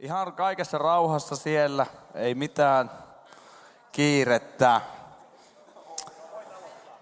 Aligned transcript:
Ihan 0.00 0.32
kaikessa 0.32 0.78
rauhassa 0.78 1.36
siellä, 1.36 1.86
ei 2.14 2.34
mitään 2.34 2.90
kiirettä. 3.92 4.80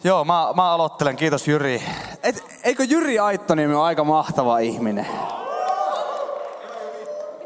Joo, 0.05 0.25
mä, 0.25 0.49
mä 0.57 0.73
aloittelen, 0.73 1.17
kiitos 1.17 1.49
Jyri. 1.49 1.83
Et, 2.23 2.45
eikö 2.65 2.85
Jyri 2.85 3.19
Aittoniemi 3.19 3.75
ole 3.75 3.83
aika 3.83 4.05
mahtava 4.05 4.59
ihminen? 4.59 5.07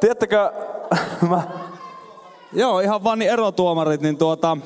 Tiedättekö, 0.01 0.53
mä, 1.31 1.43
joo, 2.53 2.81
ihan 2.81 3.05
vaan 3.05 3.19
niin 3.19 3.31
erotuomarit, 3.31 4.01
niin 4.01 4.19
tuota, 4.19 4.57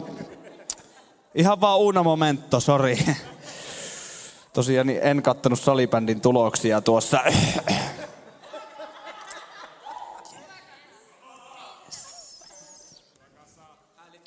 ihan 1.34 1.60
vaan 1.60 1.78
una 1.78 2.02
momento, 2.02 2.60
sori. 2.60 2.98
Tosiaan 4.52 4.86
niin 4.86 5.00
en 5.02 5.22
kattonut 5.22 5.60
salibändin 5.60 6.20
tuloksia 6.20 6.80
tuossa. 6.80 7.20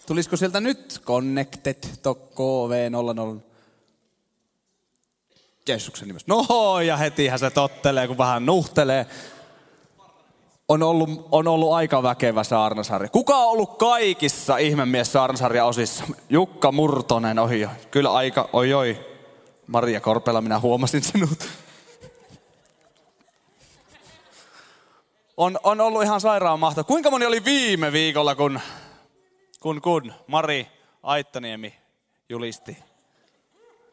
Tulisiko 0.06 0.38
sieltä 0.38 0.60
nyt 0.60 1.02
Connected 1.06 1.84
to 2.02 2.14
KV00? 2.14 3.42
Jeesuksen 5.68 6.08
nimessä. 6.08 6.26
No 6.28 6.80
ja 6.80 6.98
hetihän 6.98 7.40
se 7.40 7.50
tottelee, 7.50 8.08
kun 8.08 8.18
vähän 8.18 8.46
nuhtelee. 8.46 9.06
On 10.70 10.84
ollut, 10.84 11.28
on 11.32 11.48
ollut 11.48 11.74
aika 11.74 12.04
väkevä 12.04 12.44
saarnasarja. 12.44 13.10
Kuka 13.10 13.38
on 13.38 13.52
ollut 13.52 13.78
kaikissa 13.78 14.58
ihmemies 14.58 15.12
saarnasarja 15.12 15.66
osissa? 15.66 16.04
Jukka 16.30 16.72
Murtonen, 16.72 17.40
ohi. 17.40 17.68
Kyllä 17.92 18.14
aika, 18.14 18.50
oi 18.54 18.74
oi. 18.74 19.06
Maria 19.68 20.02
Korpela, 20.02 20.42
minä 20.42 20.60
huomasin 20.60 21.04
sinut. 21.04 21.48
On, 25.38 25.60
on 25.64 25.82
ollut 25.82 26.04
ihan 26.04 26.22
sairaan 26.22 26.60
mahtava. 26.60 26.84
Kuinka 26.84 27.12
moni 27.12 27.26
oli 27.26 27.46
viime 27.46 27.92
viikolla, 27.92 28.36
kun, 28.36 28.60
kun, 29.66 29.82
kun 29.82 30.14
Mari 30.28 30.68
Aittaniemi 31.04 31.76
julisti? 32.30 32.78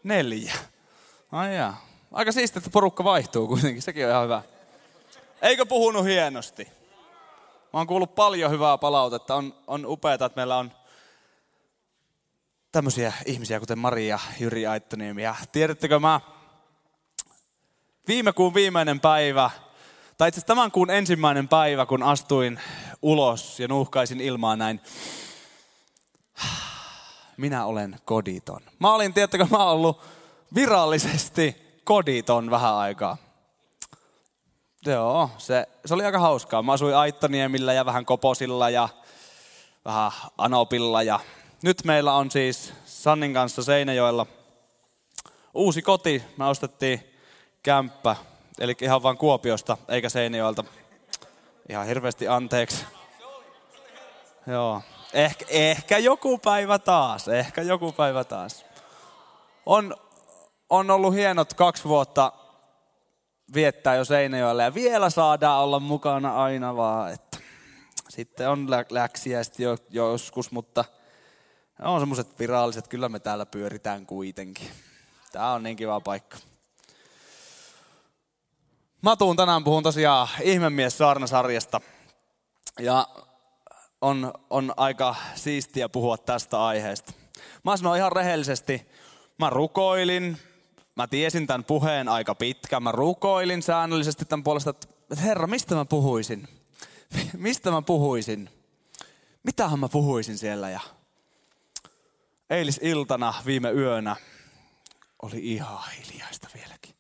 Neljä. 0.05 0.55
Ai 1.33 1.57
jaa. 1.57 1.87
Aika 2.13 2.33
siistiä, 2.33 2.59
että 2.59 2.71
porukka 2.71 3.05
vaihtuu 3.05 3.47
kuitenkin. 3.47 3.83
Sekin 3.83 4.05
on 4.05 4.11
ihan 4.11 4.25
hyvä. 4.25 4.43
Eikö 5.43 5.67
puhunut 5.67 6.05
hienosti? 6.05 6.65
Mä 7.73 7.81
oon 7.81 7.87
kuullut 7.87 8.15
paljon 8.15 8.51
hyvää 8.51 8.79
palautetta. 8.79 9.35
On, 9.35 9.55
on 9.67 9.87
upeaa, 9.87 10.15
että 10.15 10.31
meillä 10.37 10.57
on 10.57 10.73
tämmöisiä 12.73 13.13
ihmisiä, 13.27 13.61
kuten 13.61 13.79
Maria 13.79 14.19
Jyri 14.41 14.67
Aittoniemi. 14.67 15.23
Ja 15.23 15.35
tiedättekö 15.53 15.99
mä, 15.99 16.21
viime 18.09 18.33
kuun 18.33 18.55
viimeinen 18.55 19.01
päivä, 19.01 19.51
tai 20.19 20.29
itse 20.29 20.41
tämän 20.41 20.71
kuun 20.71 20.91
ensimmäinen 20.91 21.49
päivä, 21.49 21.87
kun 21.87 22.03
astuin 22.03 22.61
ulos 23.03 23.61
ja 23.61 23.69
nuuhkaisin 23.69 24.21
ilmaa 24.21 24.57
näin, 24.57 24.81
minä 27.37 27.65
olen 27.65 27.97
koditon. 28.05 28.61
Mä 28.79 28.95
olin, 28.95 29.15
tiedättekö, 29.15 29.47
mä 29.51 29.65
ollut 29.65 30.01
virallisesti 30.55 31.57
koditon 31.85 32.51
vähän 32.51 32.75
aikaa. 32.75 33.17
Joo, 34.87 35.31
se, 35.39 35.67
se 35.87 35.95
oli 35.95 36.05
aika 36.05 36.19
hauskaa. 36.19 36.63
Mä 36.63 36.73
asuin 36.73 36.97
Aittoniemillä 36.97 37.73
ja 37.73 37.87
vähän 37.87 38.07
Koposilla 38.07 38.71
ja 38.71 38.89
vähän 39.85 40.13
Anopilla 40.39 41.03
ja 41.03 41.21
nyt 41.63 41.85
meillä 41.85 42.15
on 42.15 42.31
siis 42.31 42.73
Sannin 42.85 43.35
kanssa 43.35 43.63
Seinäjoella 43.63 44.27
uusi 45.55 45.83
koti. 45.83 46.23
Me 46.37 46.47
ostettiin 46.47 47.13
kämppä, 47.63 48.17
eli 48.59 48.75
ihan 48.81 49.03
vain 49.03 49.17
Kuopiosta 49.17 49.77
eikä 49.89 50.09
Seinäjoelta. 50.09 50.65
Ihan 51.69 51.87
hirveästi 51.87 52.29
anteeksi. 52.29 52.85
Joo, 54.47 54.83
ehkä, 55.13 55.45
ehkä 55.49 55.99
joku 55.99 56.39
päivä 56.39 56.79
taas, 56.79 57.29
ehkä 57.29 57.63
joku 57.63 57.93
päivä 57.93 58.25
taas. 58.25 58.65
On, 59.67 59.97
on 60.71 60.91
ollut 60.91 61.15
hienot 61.15 61.55
kaksi 61.55 61.85
vuotta 61.85 62.33
viettää 63.55 63.95
jo 63.95 64.05
Seinäjoella 64.05 64.63
ja 64.63 64.75
vielä 64.75 65.11
saadaan 65.11 65.63
olla 65.63 65.81
mukana 65.81 66.43
aina 66.43 66.77
vaan, 66.77 67.13
että 67.13 67.39
sitten 68.09 68.49
on 68.49 68.71
läksiä 68.91 69.45
sitten 69.45 69.65
jo, 69.65 69.77
joskus, 69.91 70.51
mutta 70.51 70.85
on 71.83 72.01
semmoiset 72.01 72.39
viralliset, 72.39 72.89
kyllä 72.89 73.09
me 73.09 73.21
täällä 73.21 73.47
pyöritään 73.47 74.07
kuitenkin. 74.07 74.69
Tää 75.33 75.53
on 75.53 75.63
niin 75.63 75.77
kiva 75.77 76.01
paikka. 76.01 76.37
Mä 79.03 79.17
tuun 79.17 79.37
tänään 79.37 79.65
puhun 79.65 79.83
tosiaan 79.83 80.29
ihmemies 80.43 80.99
saarnasarjasta. 80.99 81.81
Ja 82.81 83.07
on, 84.03 84.33
on 84.51 84.73
aika 84.77 85.15
siistiä 85.35 85.89
puhua 85.89 86.19
tästä 86.19 86.67
aiheesta. 86.67 87.13
Mä 87.65 87.77
sanon 87.77 87.97
ihan 87.97 88.13
rehellisesti, 88.13 88.87
mä 89.39 89.51
rukoilin, 89.51 90.39
mä 90.97 91.07
tiesin 91.07 91.47
tämän 91.47 91.65
puheen 91.65 92.09
aika 92.09 92.35
pitkä, 92.35 92.81
mä 92.81 92.93
rukoilin 92.93 93.63
säännöllisesti 93.63 94.25
tämän 94.25 94.45
puolesta, 94.45 94.71
että 94.71 94.89
herra, 95.17 95.47
mistä 95.47 95.75
mä 95.75 95.85
puhuisin? 95.85 96.49
Mistä 97.37 97.71
mä 97.71 97.83
puhuisin? 97.83 98.51
Mitähän 99.43 99.79
mä 99.79 99.89
puhuisin 99.89 100.39
siellä? 100.39 100.71
Ja 100.71 100.81
eilisiltana 102.51 103.35
viime 103.47 103.71
yönä 103.71 104.17
oli 105.23 105.39
ihan 105.39 105.79
hiljaista 105.91 106.49
vieläkin. 106.55 106.95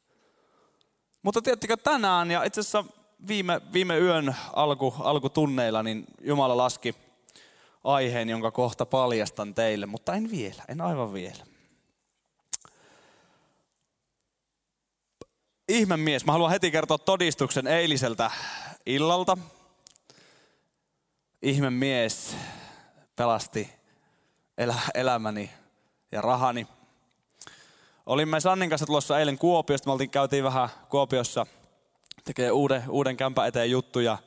Mutta 1.22 1.42
tiedättekö 1.42 1.76
tänään 1.76 2.30
ja 2.30 2.44
itse 2.44 2.60
asiassa 2.60 2.84
viime, 3.28 3.60
viime 3.72 3.98
yön 3.98 4.36
alku, 4.52 4.94
alkutunneilla, 4.98 5.82
niin 5.82 6.04
Jumala 6.20 6.56
laski 6.56 6.94
aiheen, 7.84 8.28
jonka 8.28 8.50
kohta 8.50 8.86
paljastan 8.86 9.54
teille, 9.54 9.86
mutta 9.86 10.14
en 10.14 10.30
vielä, 10.30 10.62
en 10.68 10.80
aivan 10.80 11.12
vielä. 11.12 11.46
Ihmemies, 15.68 16.26
mä 16.26 16.32
haluan 16.32 16.50
heti 16.50 16.70
kertoa 16.70 16.98
todistuksen 16.98 17.66
eiliseltä 17.66 18.30
illalta. 18.86 19.38
Ihmemies 21.42 22.36
pelasti 23.16 23.72
elä, 24.58 24.74
elämäni 24.94 25.50
ja 26.12 26.20
rahani. 26.20 26.66
Olimme 28.06 28.40
Sannin 28.40 28.70
kanssa 28.70 28.86
tulossa 28.86 29.18
eilen 29.18 29.38
Kuopiosta. 29.38 29.88
Me 29.88 29.92
oltiin, 29.92 30.10
käytiin 30.10 30.44
vähän 30.44 30.68
Kuopiossa 30.88 31.46
tekee 32.24 32.50
uuden, 32.50 32.84
uuden 32.88 33.16
kämpän 33.16 33.48
eteen 33.48 33.70
juttuja. 33.70 34.18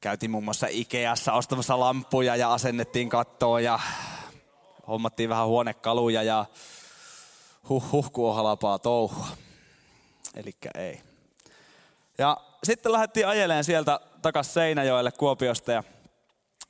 Käytiin 0.00 0.30
muun 0.30 0.44
muassa 0.44 0.66
Ikeassa 0.70 1.32
ostamassa 1.32 1.80
lampuja 1.80 2.36
ja 2.36 2.52
asennettiin 2.52 3.08
kattoa 3.08 3.60
ja 3.60 3.80
hommattiin 4.88 5.28
vähän 5.28 5.46
huonekaluja 5.46 6.22
ja 6.22 6.44
huh 7.68 7.92
huh, 7.92 8.12
kun 8.12 8.30
on 8.30 8.80
touhua. 8.82 9.26
Elikkä 10.34 10.70
ei. 10.74 11.00
Ja 12.18 12.36
sitten 12.64 12.92
lähdettiin 12.92 13.28
ajeleen 13.28 13.64
sieltä 13.64 14.00
takas 14.22 14.54
Seinäjoelle 14.54 15.12
Kuopiosta 15.12 15.72
ja 15.72 15.84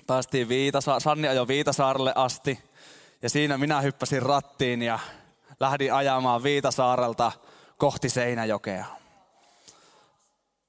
päästiin 0.07 0.49
Viitasa- 0.49 1.01
Sanni 1.01 1.29
ajoi 1.29 1.49
Viitasaarelle 1.49 2.13
asti. 2.15 2.59
Ja 3.23 3.31
siinä 3.31 3.59
minä 3.59 3.81
hyppäsin 3.81 4.23
rattiin 4.23 4.83
ja 4.83 4.99
lähdin 5.61 5.95
ajamaan 5.95 6.43
Viitasaarelta 6.43 7.33
kohti 7.77 8.09
Seinäjokea. 8.09 8.87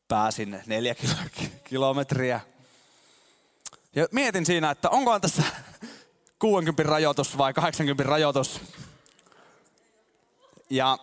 Pääsin 0.07 0.61
neljä 0.65 0.95
kilometriä. 1.63 2.41
Ja 3.95 4.07
mietin 4.11 4.45
siinä, 4.45 4.71
että 4.71 4.89
onkohan 4.89 5.21
tässä 5.21 5.43
60 6.39 6.83
rajoitus 6.83 7.37
vai 7.37 7.53
80 7.53 8.03
rajoitus. 8.03 8.61
Ja 10.69 10.97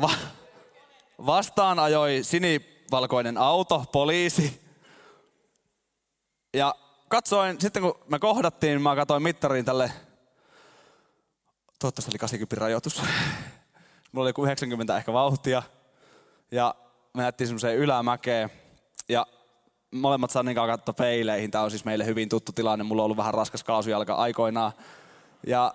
va- 0.00 0.18
vastaan 1.26 1.78
ajoi 1.78 2.20
sinivalkoinen 2.22 3.38
auto, 3.38 3.84
poliisi. 3.92 4.60
Ja 6.54 6.74
katsoin, 7.08 7.60
sitten 7.60 7.82
kun 7.82 7.98
me 8.08 8.18
kohdattiin, 8.18 8.82
mä 8.82 8.96
katsoin 8.96 9.22
mittariin 9.22 9.64
tälle, 9.64 9.92
toivottavasti 11.78 12.10
oli 12.10 12.18
80 12.18 12.56
rajoitus. 12.56 13.02
Mulla 14.12 14.26
oli 14.26 14.44
90 14.44 14.96
ehkä 14.96 15.12
vauhtia. 15.12 15.62
Ja 16.50 16.74
me 17.14 17.22
jättiin 17.22 17.48
semmoiseen 17.48 17.76
ylämäkeen. 17.76 18.50
Ja 19.08 19.26
molemmat 19.90 20.30
Sannin 20.30 20.54
kanssa 20.54 20.76
katsoa 20.76 20.92
peileihin. 20.92 21.50
Tämä 21.50 21.64
on 21.64 21.70
siis 21.70 21.84
meille 21.84 22.06
hyvin 22.06 22.28
tuttu 22.28 22.52
tilanne. 22.52 22.84
Mulla 22.84 23.02
on 23.02 23.04
ollut 23.04 23.16
vähän 23.16 23.34
raskas 23.34 23.64
kaasujalka 23.64 24.14
aikoinaan. 24.14 24.72
Ja 25.46 25.74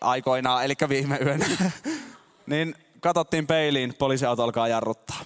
aikoinaan, 0.00 0.64
eli 0.64 0.74
viime 0.88 1.18
yönä. 1.24 1.46
niin 2.46 2.74
katsottiin 3.00 3.46
peiliin, 3.46 3.94
poliisiauto 3.98 4.42
alkaa 4.44 4.68
jarruttaa. 4.68 5.20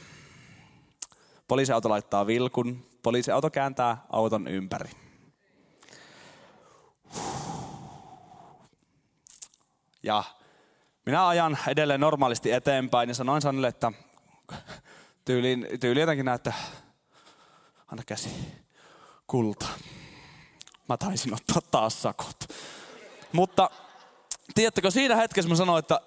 Poliisiauto 1.49 1.89
laittaa 1.89 2.27
vilkun, 2.27 2.87
poliisiauto 3.03 3.51
kääntää 3.51 4.07
auton 4.11 4.49
ympäri. 4.49 4.91
Ja 10.03 10.25
minä 11.07 11.29
ajan 11.29 11.59
edelleen 11.69 12.01
normaalisti 12.01 12.53
eteenpäin 12.53 13.09
ja 13.09 13.15
sanoin 13.15 13.43
Sanille, 13.43 13.69
että 13.69 13.93
tyyliin, 15.25 15.67
tyyli 15.81 16.01
jotenkin 16.01 16.25
näin, 16.25 16.37
että 16.37 16.53
Anna 17.93 18.03
käsi. 18.07 18.31
Kulta. 19.27 19.67
Mä 20.89 20.97
taisin 20.97 21.35
ottaa 21.35 21.63
taas 21.71 22.03
sakot. 22.03 22.37
Mutta 23.33 23.71
tiedättekö, 24.55 24.91
siinä 24.91 25.17
hetkessä 25.17 25.49
mä 25.49 25.57
sanoin, 25.57 25.79
että, 25.79 26.01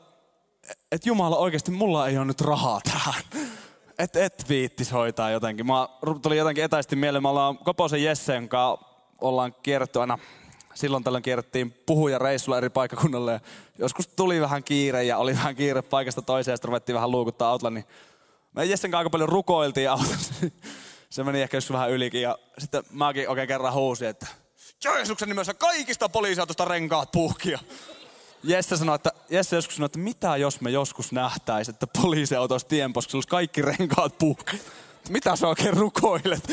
että 0.91 1.09
Jumala 1.09 1.37
oikeasti 1.37 1.71
mulla 1.71 2.07
ei 2.07 2.17
ole 2.17 2.25
nyt 2.25 2.41
rahaa 2.41 2.81
tähän. 2.91 3.23
Et, 3.97 4.15
et 4.15 4.45
viittis 4.49 4.91
hoitaa 4.91 5.31
jotenkin. 5.31 5.65
Mä 5.65 5.89
tuli 6.21 6.37
jotenkin 6.37 6.63
etäisesti 6.63 6.95
mieleen. 6.95 7.23
Me 7.23 7.29
ollaan 7.29 7.57
Koposen 7.57 8.03
Jesse, 8.03 8.35
jonka 8.35 8.79
ollaan 9.21 9.55
kierretty 9.63 9.99
aina 9.99 10.17
silloin 10.73 11.03
tällöin 11.03 11.23
kierrettiin 11.23 11.71
puhuja 11.85 12.19
reissulla 12.19 12.57
eri 12.57 12.69
paikkakunnalle. 12.69 13.41
joskus 13.77 14.07
tuli 14.07 14.41
vähän 14.41 14.63
kiire 14.63 15.03
ja 15.03 15.17
oli 15.17 15.33
vähän 15.33 15.55
kiire 15.55 15.81
paikasta 15.81 16.21
toiseen 16.21 16.53
ja 16.53 16.57
sitten 16.57 16.69
ruvettiin 16.69 16.93
vähän 16.95 17.11
luukuttaa 17.11 17.49
autolla. 17.49 17.73
Niin 17.73 17.85
me 18.55 18.65
Jessen 18.65 18.95
aika 18.95 19.09
paljon 19.09 19.29
rukoiltiin 19.29 19.89
autossa. 19.89 20.33
Se 21.09 21.23
meni 21.23 21.41
ehkä 21.41 21.57
vähän 21.71 21.91
ylikin 21.91 22.21
ja 22.21 22.37
sitten 22.57 22.83
mäkin 22.91 23.29
oikein 23.29 23.47
kerran 23.47 23.73
huusin, 23.73 24.07
että 24.07 24.27
Jeesuksen 24.83 25.29
nimessä 25.29 25.53
kaikista 25.53 26.09
poliisiautosta 26.09 26.65
renkaat 26.65 27.11
puhkia. 27.11 27.59
Jesse 28.43 28.77
sanoi, 28.77 28.95
että, 28.95 29.11
Jesse 29.29 29.55
joskus 29.55 29.75
sanoi, 29.75 29.85
että 29.85 29.99
mitä 29.99 30.37
jos 30.37 30.61
me 30.61 30.69
joskus 30.69 31.11
nähtäisiin, 31.11 31.73
että 31.73 31.87
poliisiauto 32.01 32.53
olisi 32.53 32.67
tienposkessa, 32.67 33.17
olisi 33.17 33.29
kaikki 33.29 33.61
renkaat 33.61 34.17
puhki. 34.17 34.61
Mitä 35.09 35.35
sä 35.35 35.47
oikein 35.47 35.77
rukoilet? 35.77 36.51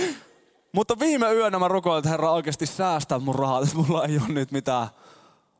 Mutta 0.73 0.99
viime 0.99 1.33
yönä 1.33 1.59
mä 1.59 1.69
rukoilin, 1.69 1.99
että 1.99 2.11
Herra 2.11 2.31
oikeasti 2.31 2.67
säästää 2.67 3.19
mun 3.19 3.35
rahaa, 3.35 3.63
että 3.63 3.77
mulla 3.77 4.05
ei 4.05 4.19
ole 4.19 4.29
nyt 4.29 4.53
mitään, 4.53 4.89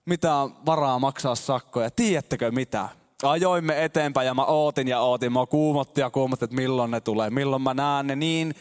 mitään 0.05 0.67
varaa 0.67 0.99
maksaa 0.99 1.35
sakkoja. 1.35 1.91
Tiedättekö 1.91 2.51
mitä? 2.51 2.89
Ajoimme 3.23 3.85
eteenpäin 3.85 4.27
ja 4.27 4.35
mä 4.35 4.45
ootin 4.45 4.89
ja 4.89 5.01
ootin. 5.01 5.33
Mä 5.33 5.47
kuumotti 5.47 6.01
ja 6.01 6.11
kuumotti, 6.11 6.45
että 6.45 6.57
milloin 6.57 6.91
ne 6.91 7.01
tulee. 7.01 7.31
Milloin 7.31 7.63
mä 7.63 7.75
näen 7.75 8.07
ne 8.07 8.17
niin 8.17 8.55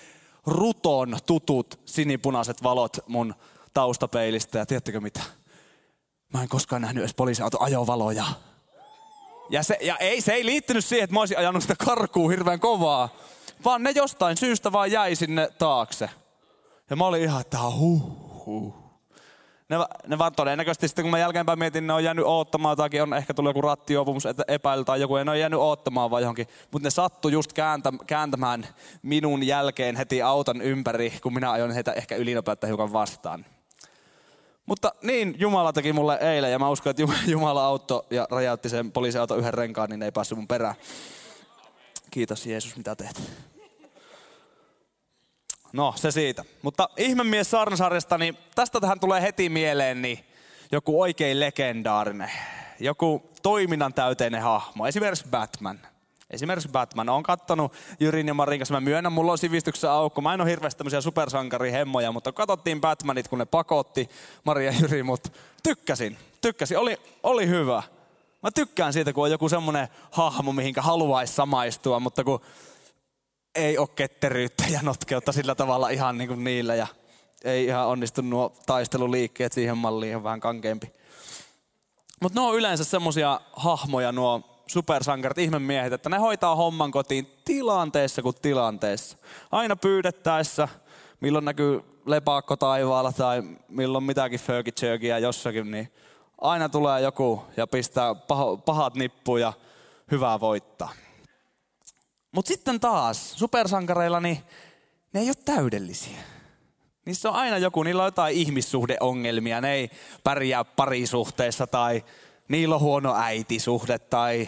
ruton 0.46 1.18
tutut 1.26 1.80
sinipunaiset 1.86 2.64
valot 2.64 2.98
mun 3.08 3.36
taustapeilistä. 3.74 4.60
Ja 4.60 4.66
tiedättekö 4.66 5.02
mitä? 5.02 5.22
Mä 6.34 6.42
en 6.42 6.50
koskaan 6.50 6.82
nähnyt 6.82 7.02
edes 7.02 7.14
poliisiauto 7.14 7.58
ajovaloja. 7.60 8.26
Ja, 9.50 9.64
se, 9.64 9.78
ja 9.82 9.98
ei, 9.98 10.22
se 10.22 10.34
ei 10.34 10.46
liittynyt 10.46 10.86
siihen, 10.86 11.04
että 11.04 11.14
mä 11.14 11.20
olisin 11.20 11.38
ajanut 11.38 11.62
sitä 11.62 11.76
karkuun 11.86 12.32
hirveän 12.32 12.60
kovaa. 12.60 13.10
Vaan 13.66 13.84
ne 13.84 13.92
jostain 13.96 14.38
syystä 14.38 14.72
vaan 14.72 14.92
jäi 14.92 15.16
sinne 15.16 15.50
taakse. 15.58 16.10
Ja 16.90 16.96
mä 16.96 17.06
olin 17.06 17.24
ihan, 17.24 17.42
että 17.42 17.58
huh, 17.62 18.02
huh. 18.46 18.87
Ne, 19.70 19.78
ne 20.08 20.18
vaan 20.18 20.36
todennäköisesti 20.36 20.88
sitten 20.88 21.04
kun 21.04 21.12
mä 21.12 21.20
jälkeenpäin 21.20 21.60
mietin, 21.60 21.88
ne 21.88 21.94
on 21.94 22.04
jäänyt 22.04 22.26
oottamaan 22.26 22.72
jotakin, 22.72 23.04
on 23.04 23.14
ehkä 23.14 23.34
tullut 23.34 23.50
joku 23.50 23.62
rattiopumus 23.62 24.28
epäily 24.48 24.86
tai 24.86 25.02
joku, 25.02 25.18
ja 25.18 25.26
ne 25.26 25.32
on 25.32 25.40
jäänyt 25.40 25.60
oottamaan 25.60 26.12
vai 26.12 26.22
johonkin. 26.22 26.48
Mutta 26.72 26.86
ne 26.86 26.90
sattu 26.90 27.30
just 27.30 27.54
kääntä, 27.54 27.94
kääntämään 28.08 28.68
minun 29.02 29.44
jälkeen 29.44 29.96
heti 29.96 30.22
auton 30.22 30.62
ympäri, 30.62 31.14
kun 31.24 31.34
minä 31.34 31.52
ajoin 31.52 31.72
heitä 31.72 31.94
ehkä 31.94 32.16
ylinopeutta 32.16 32.68
hiukan 32.68 32.94
vastaan. 32.94 33.46
Mutta 34.66 34.92
niin, 35.02 35.36
Jumala 35.40 35.74
teki 35.74 35.94
mulle 35.94 36.18
eilen 36.22 36.52
ja 36.52 36.60
mä 36.60 36.70
uskon, 36.70 36.92
että 36.92 37.04
Jumala 37.28 37.66
auttoi 37.66 38.04
ja 38.10 38.28
rajautti 38.32 38.70
sen 38.70 38.92
poliisiauto 38.92 39.36
yhden 39.36 39.54
renkaan, 39.54 39.90
niin 39.90 40.00
ne 40.00 40.06
ei 40.06 40.12
päässyt 40.12 40.38
mun 40.38 40.48
perään. 40.48 40.76
Kiitos 42.12 42.46
Jeesus, 42.46 42.78
mitä 42.78 42.96
teet. 42.96 43.22
No, 45.74 45.94
se 45.96 46.12
siitä. 46.12 46.46
Mutta 46.62 46.90
ihmemies 46.98 47.52
saarnasarjasta, 47.52 48.18
niin 48.18 48.38
tästä 48.56 48.80
tähän 48.80 49.00
tulee 49.00 49.22
heti 49.22 49.50
mieleen 49.50 50.02
niin 50.02 50.20
joku 50.72 51.02
oikein 51.02 51.40
legendaarinen, 51.40 52.32
joku 52.80 53.30
toiminnan 53.42 53.94
täyteinen 53.94 54.42
hahmo, 54.42 54.88
esimerkiksi 54.88 55.26
Batman. 55.32 55.80
Esimerkiksi 56.30 56.70
Batman. 56.70 57.10
Olen 57.10 57.24
kattonut 57.24 57.74
Jyrin 58.00 58.28
ja 58.28 58.34
Marin 58.34 58.60
kanssa. 58.60 58.74
Mä 58.74 58.82
myönnän, 58.82 59.14
mulla 59.14 59.32
on 59.32 59.38
sivistyksen 59.38 59.90
aukko. 59.90 60.22
Mä 60.22 60.34
en 60.34 60.42
ole 60.42 60.50
hirveästi 60.50 60.78
tämmöisiä 60.78 61.02
supersankarihemmoja, 61.02 62.12
mutta 62.12 62.32
katsottiin 62.32 62.82
Batmanit, 62.82 63.28
kun 63.28 63.40
ne 63.40 63.46
pakotti 63.46 64.10
Maria 64.44 64.72
ja 64.72 64.78
Jyri, 64.80 65.04
mutta 65.04 65.30
tykkäsin. 65.64 66.18
Tykkäsin. 66.42 66.78
Oli, 66.78 66.98
oli 67.24 67.48
hyvä. 67.48 67.84
Mä 68.44 68.52
tykkään 68.52 68.94
siitä, 68.94 69.14
kun 69.14 69.24
on 69.24 69.32
joku 69.32 69.50
semmoinen 69.50 69.88
hahmo, 70.12 70.52
mihinkä 70.52 70.82
haluaisi 70.82 71.34
samaistua, 71.34 72.00
mutta 72.00 72.24
kun 72.24 72.42
ei 73.58 73.78
ole 73.78 73.88
ketteryyttä 73.96 74.64
ja 74.70 74.80
notkeutta 74.82 75.32
sillä 75.32 75.56
tavalla 75.56 75.90
ihan 75.90 76.18
niin 76.18 76.28
kuin 76.28 76.44
niillä. 76.44 76.76
Ja 76.76 76.88
ei 77.44 77.66
ihan 77.66 77.88
onnistu 77.88 78.22
nuo 78.22 78.54
taisteluliikkeet 78.66 79.54
siihen 79.54 79.78
malliin, 79.78 80.16
on 80.16 80.24
vähän 80.24 80.40
kankeampi. 80.40 80.92
Mutta 82.22 82.40
ne 82.40 82.48
on 82.48 82.56
yleensä 82.56 82.84
semmosia 82.84 83.42
hahmoja, 83.54 84.12
nuo 84.12 84.64
supersankarit, 84.68 85.38
ihmemiehet, 85.38 85.94
että 85.94 86.10
ne 86.10 86.18
hoitaa 86.18 86.56
homman 86.56 86.92
kotiin 86.92 87.28
tilanteessa 87.46 88.22
kuin 88.22 88.36
tilanteessa. 88.42 89.18
Aina 89.52 89.76
pyydettäessä, 89.76 90.68
milloin 91.20 91.46
näkyy 91.46 91.84
lepakko 92.06 92.56
taivaalla 92.56 93.12
tai 93.12 93.44
milloin 93.70 94.04
mitäkin 94.04 94.40
föökitsöökiä 94.40 95.18
jossakin, 95.18 95.72
niin 95.72 95.92
aina 96.42 96.70
tulee 96.70 97.02
joku 97.02 97.44
ja 97.58 97.68
pistää 97.68 98.16
pahat 98.66 98.96
nippuun 98.96 99.42
ja 99.42 99.54
hyvää 100.12 100.40
voittaa. 100.40 100.92
Mutta 102.38 102.50
sitten 102.50 102.80
taas 102.80 103.32
supersankareilla, 103.32 104.20
niin 104.20 104.38
ne 105.14 105.20
ei 105.20 105.28
ole 105.28 105.36
täydellisiä. 105.46 106.18
Niissä 107.06 107.30
on 107.30 107.36
aina 107.36 107.58
joku, 107.58 107.84
niillä 107.84 108.04
on 108.04 108.08
jotain 108.08 108.36
ihmissuhdeongelmia, 108.36 109.62
ne 109.62 109.74
ei 109.74 109.90
pärjää 110.24 110.64
parisuhteessa 110.64 111.68
tai 111.68 112.04
niillä 112.48 112.76
on 112.76 112.82
huono 112.82 113.16
äitisuhde 113.16 114.00
tai 114.00 114.48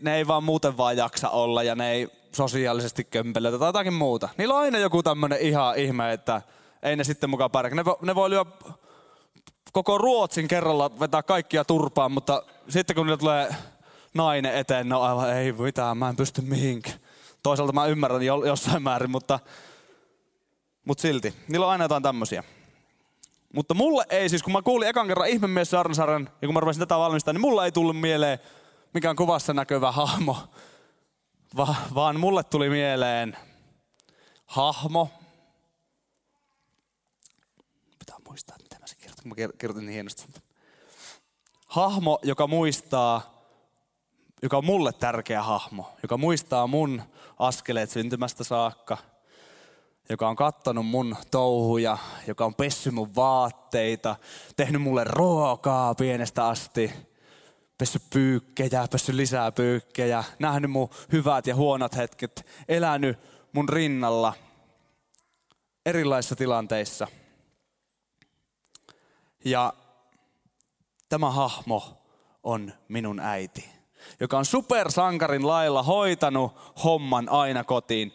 ne 0.00 0.16
ei 0.16 0.26
vaan 0.26 0.44
muuten 0.44 0.76
vaan 0.76 0.96
jaksa 0.96 1.30
olla 1.30 1.62
ja 1.62 1.74
ne 1.74 1.92
ei 1.92 2.08
sosiaalisesti 2.32 3.04
kömpelöitä 3.04 3.58
tai 3.58 3.68
jotakin 3.68 3.94
muuta. 3.94 4.28
Niillä 4.38 4.54
on 4.54 4.60
aina 4.60 4.78
joku 4.78 5.02
tämmöinen 5.02 5.40
ihan 5.40 5.78
ihme, 5.78 6.12
että 6.12 6.42
ei 6.82 6.96
ne 6.96 7.04
sitten 7.04 7.30
mukaan 7.30 7.50
pärjää. 7.50 7.74
Ne, 7.74 7.84
ne 8.02 8.14
voi 8.14 8.30
lyö 8.30 8.44
koko 9.72 9.98
Ruotsin 9.98 10.48
kerralla 10.48 11.00
vetää 11.00 11.22
kaikkia 11.22 11.64
turpaan, 11.64 12.12
mutta 12.12 12.42
sitten 12.68 12.96
kun 12.96 13.06
niillä 13.06 13.18
tulee 13.18 13.54
nainen 14.18 14.54
eteen, 14.54 14.88
no 14.88 15.00
aivan 15.00 15.36
ei 15.36 15.52
mitään, 15.52 15.98
mä 15.98 16.08
en 16.08 16.16
pysty 16.16 16.40
mihinkään. 16.42 17.00
Toisaalta 17.42 17.72
mä 17.72 17.86
ymmärrän 17.86 18.22
jo, 18.22 18.44
jossain 18.44 18.82
määrin, 18.82 19.10
mutta, 19.10 19.40
mutta 20.84 21.02
silti. 21.02 21.34
Niillä 21.48 21.66
on 21.66 21.72
aina 21.72 21.84
jotain 21.84 22.02
tämmöisiä. 22.02 22.44
Mutta 23.54 23.74
mulle 23.74 24.04
ei, 24.10 24.28
siis 24.28 24.42
kun 24.42 24.52
mä 24.52 24.62
kuulin 24.62 24.88
ekan 24.88 25.06
kerran 25.06 25.28
ihmemies 25.28 25.70
Sarnasaren, 25.70 26.30
ja 26.42 26.48
kun 26.48 26.54
mä 26.54 26.60
rupesin 26.60 26.80
tätä 26.80 26.98
valmistaa, 26.98 27.34
niin 27.34 27.40
mulle 27.40 27.64
ei 27.64 27.72
tullut 27.72 28.00
mieleen 28.00 28.38
mikään 28.94 29.16
kuvassa 29.16 29.54
näkyvä 29.54 29.92
hahmo, 29.92 30.36
Va, 31.56 31.74
vaan 31.94 32.20
mulle 32.20 32.44
tuli 32.44 32.68
mieleen 32.68 33.36
hahmo. 34.46 35.10
Pitää 37.98 38.16
muistaa, 38.28 38.56
mitä 38.62 38.78
mä 38.80 38.86
se 38.86 38.96
kirjoitin, 38.96 39.22
kun 39.22 39.28
mä 39.28 39.34
kirjoitin 39.58 39.86
niin 39.86 39.92
hienosti. 39.92 40.26
Hahmo, 41.66 42.18
joka 42.22 42.46
muistaa 42.46 43.37
joka 44.42 44.56
on 44.56 44.64
mulle 44.64 44.92
tärkeä 44.92 45.42
hahmo, 45.42 45.92
joka 46.02 46.16
muistaa 46.16 46.66
mun 46.66 47.02
askeleet 47.38 47.90
syntymästä 47.90 48.44
saakka, 48.44 48.98
joka 50.08 50.28
on 50.28 50.36
kattanut 50.36 50.86
mun 50.86 51.16
touhuja, 51.30 51.98
joka 52.26 52.44
on 52.44 52.54
pessy 52.54 52.90
mun 52.90 53.14
vaatteita, 53.14 54.16
tehnyt 54.56 54.82
mulle 54.82 55.04
ruokaa 55.04 55.94
pienestä 55.94 56.46
asti, 56.46 56.92
pessy 57.78 58.00
pyykkejä, 58.10 58.88
pessy 58.92 59.16
lisää 59.16 59.52
pyykkejä, 59.52 60.24
nähnyt 60.38 60.70
mun 60.70 60.90
hyvät 61.12 61.46
ja 61.46 61.54
huonot 61.54 61.96
hetket, 61.96 62.46
elänyt 62.68 63.18
mun 63.52 63.68
rinnalla 63.68 64.34
erilaisissa 65.86 66.36
tilanteissa. 66.36 67.06
Ja 69.44 69.72
tämä 71.08 71.30
hahmo 71.30 72.02
on 72.42 72.72
minun 72.88 73.20
äiti 73.20 73.77
joka 74.20 74.38
on 74.38 74.44
supersankarin 74.44 75.46
lailla 75.46 75.82
hoitanut 75.82 76.52
homman 76.84 77.28
aina 77.28 77.64
kotiin. 77.64 78.12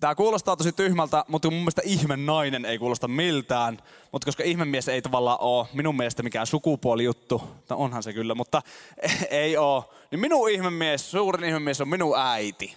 Tämä 0.00 0.14
kuulostaa 0.14 0.56
tosi 0.56 0.72
tyhmältä, 0.72 1.24
mutta 1.28 1.50
mun 1.50 1.60
mielestä 1.60 1.82
ihme 1.84 2.16
nainen 2.16 2.64
ei 2.64 2.78
kuulosta 2.78 3.08
miltään. 3.08 3.78
Mutta 4.12 4.24
koska 4.24 4.42
ihmemies 4.42 4.88
ei 4.88 5.02
tavallaan 5.02 5.38
ole 5.40 5.66
minun 5.72 5.96
mielestä 5.96 6.22
mikään 6.22 6.46
sukupuolijuttu, 6.46 7.42
no 7.70 7.76
onhan 7.76 8.02
se 8.02 8.12
kyllä, 8.12 8.34
mutta 8.34 8.62
ei 9.30 9.56
ole. 9.56 9.84
Niin 10.10 10.20
minun 10.20 10.50
ihmemies, 10.50 11.10
suurin 11.10 11.44
ihmemies 11.44 11.80
on 11.80 11.88
minun 11.88 12.18
äiti. 12.18 12.76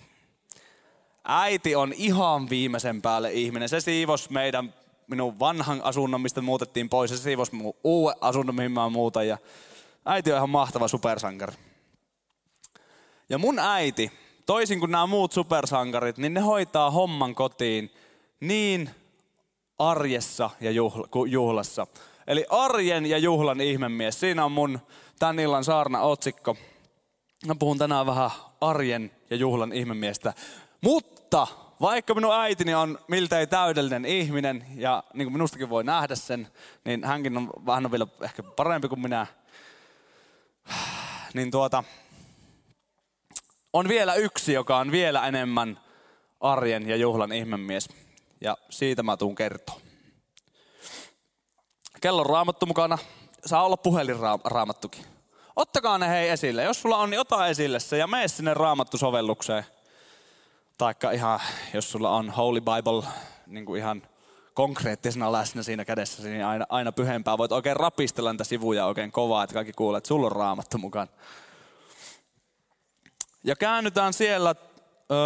Äiti 1.27 1.75
on 1.75 1.93
ihan 1.93 2.49
viimeisen 2.49 3.01
päälle 3.01 3.33
ihminen. 3.33 3.69
Se 3.69 3.81
siivos 3.81 4.29
meidän 4.29 4.73
minun 5.07 5.39
vanhan 5.39 5.81
asunnon, 5.81 6.21
mistä 6.21 6.41
muutettiin 6.41 6.89
pois. 6.89 7.11
Se 7.11 7.17
siivos 7.17 7.51
mun 7.51 7.73
uuden 7.83 8.15
asunnon, 8.21 8.55
mihin 8.55 8.71
mä 8.71 8.89
muutan. 8.89 9.27
Ja 9.27 9.37
äiti 10.05 10.31
on 10.31 10.37
ihan 10.37 10.49
mahtava 10.49 10.87
supersankari. 10.87 11.53
Ja 13.29 13.37
mun 13.37 13.59
äiti, 13.59 14.11
toisin 14.45 14.79
kuin 14.79 14.91
nämä 14.91 15.07
muut 15.07 15.31
supersankarit, 15.31 16.17
niin 16.17 16.33
ne 16.33 16.41
hoitaa 16.41 16.91
homman 16.91 17.35
kotiin 17.35 17.91
niin 18.39 18.89
arjessa 19.79 20.49
ja 20.61 20.71
juhlassa. 21.27 21.87
Eli 22.27 22.45
arjen 22.49 23.05
ja 23.05 23.17
juhlan 23.17 23.61
ihmemies. 23.61 24.19
Siinä 24.19 24.45
on 24.45 24.51
mun 24.51 24.79
tän 25.19 25.39
illan 25.39 25.63
saarna 25.63 26.01
otsikko. 26.01 26.57
Mä 27.45 27.55
puhun 27.55 27.77
tänään 27.77 28.05
vähän 28.05 28.31
arjen 28.61 29.11
ja 29.29 29.35
juhlan 29.35 29.73
ihmemiestä. 29.73 30.33
Mutta 30.81 31.47
vaikka 31.81 32.13
minun 32.13 32.35
äitini 32.35 32.73
on 32.73 32.99
miltei 33.07 33.47
täydellinen 33.47 34.05
ihminen 34.05 34.65
ja 34.75 35.03
niin 35.13 35.25
kuin 35.25 35.33
minustakin 35.33 35.69
voi 35.69 35.83
nähdä 35.83 36.15
sen, 36.15 36.47
niin 36.85 37.03
hänkin 37.03 37.37
on 37.37 37.49
vähän 37.65 37.91
vielä 37.91 38.07
ehkä 38.21 38.43
parempi 38.43 38.87
kuin 38.87 39.01
minä. 39.01 39.27
Niin 41.33 41.51
tuota, 41.51 41.83
on 43.75 43.87
vielä 43.87 44.13
yksi, 44.13 44.53
joka 44.53 44.77
on 44.77 44.91
vielä 44.91 45.27
enemmän 45.27 45.79
arjen 46.39 46.89
ja 46.89 46.95
juhlan 46.95 47.31
ihmemies. 47.31 47.89
Ja 48.41 48.57
siitä 48.69 49.03
mä 49.03 49.17
tuun 49.17 49.35
kertoa. 49.35 49.79
Kello 52.01 52.21
on 52.21 52.25
raamattu 52.25 52.65
mukana. 52.65 52.97
Saa 53.45 53.65
olla 53.65 53.77
puhelinraamattukin. 53.77 55.05
Ottakaa 55.55 55.97
ne 55.97 56.09
hei 56.09 56.29
esille. 56.29 56.63
Jos 56.63 56.81
sulla 56.81 56.97
on, 56.97 57.09
niin 57.09 57.19
ota 57.19 57.47
esille 57.47 57.79
se 57.79 57.97
ja 57.97 58.07
mene 58.07 58.27
sinne 58.27 58.53
raamattusovellukseen. 58.53 59.65
Taikka 60.77 61.11
ihan, 61.11 61.39
jos 61.73 61.91
sulla 61.91 62.09
on 62.09 62.29
Holy 62.29 62.61
Bible 62.61 63.11
niin 63.47 63.65
kuin 63.65 63.79
ihan 63.79 64.01
konkreettisena 64.53 65.31
läsnä 65.31 65.63
siinä 65.63 65.85
kädessä, 65.85 66.23
niin 66.23 66.45
aina, 66.45 66.65
aina 66.69 66.91
pyhempää. 66.91 67.37
Voit 67.37 67.51
oikein 67.51 67.75
rapistella 67.75 68.33
niitä 68.33 68.43
sivuja 68.43 68.85
oikein 68.85 69.11
kovaa, 69.11 69.43
että 69.43 69.53
kaikki 69.53 69.73
kuulee, 69.73 69.97
että 69.97 70.07
sulla 70.07 70.25
on 70.25 70.31
raamattu 70.31 70.77
mukaan. 70.77 71.07
Ja 73.45 73.55
käännytään 73.55 74.13
siellä 74.13 74.55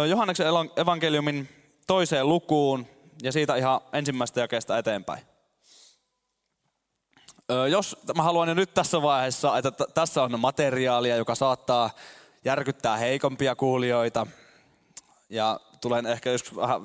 Johanneksen 0.08 0.46
evankeliumin 0.76 1.48
toiseen 1.86 2.28
lukuun 2.28 2.86
ja 3.22 3.32
siitä 3.32 3.56
ihan 3.56 3.80
ensimmäistä 3.92 4.40
jakeesta 4.40 4.78
eteenpäin. 4.78 5.22
Jos 7.70 7.96
mä 8.16 8.22
haluan 8.22 8.48
jo 8.48 8.54
nyt 8.54 8.74
tässä 8.74 9.02
vaiheessa, 9.02 9.58
että 9.58 9.72
tässä 9.94 10.22
on 10.22 10.40
materiaalia, 10.40 11.16
joka 11.16 11.34
saattaa 11.34 11.90
järkyttää 12.44 12.96
heikompia 12.96 13.56
kuulijoita. 13.56 14.26
Ja 15.30 15.60
tulen 15.80 16.06
ehkä 16.06 16.30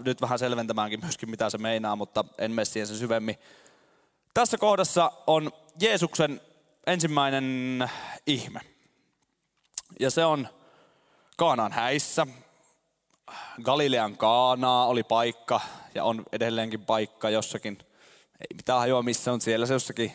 nyt 0.06 0.22
vähän 0.22 0.40
selventämäänkin 0.40 1.00
myöskin, 1.00 1.30
mitä 1.30 1.50
se 1.50 1.58
meinaa, 1.58 1.96
mutta 1.96 2.26
en 2.38 2.52
mene 2.52 2.66
siihen 2.66 2.88
sen 2.88 2.98
syvemmin. 2.98 3.36
Tässä 4.34 4.58
kohdassa 4.58 5.12
on 5.28 5.52
Jeesuksen 5.82 6.42
ensimmäinen 6.88 7.90
ihme. 8.28 8.62
Ja 10.00 10.12
se 10.12 10.26
on 10.26 10.48
Kaanaan 11.38 11.72
häissä. 11.72 12.28
Galilean 13.64 14.18
Kaanaa 14.18 14.86
oli 14.88 15.04
paikka 15.04 15.62
ja 15.96 16.04
on 16.04 16.24
edelleenkin 16.32 16.86
paikka 16.86 17.30
jossakin. 17.30 17.78
Ei 18.42 18.56
mitään 18.56 18.80
hajua 18.80 19.04
missä 19.04 19.32
on 19.32 19.42
siellä 19.42 19.66
se 19.66 19.74
jossakin 19.74 20.14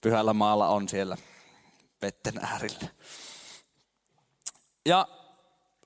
pyhällä 0.00 0.32
maalla 0.32 0.68
on 0.68 0.88
siellä 0.88 1.16
vetten 2.02 2.34
äärillä. 2.44 2.88
Ja 4.86 5.08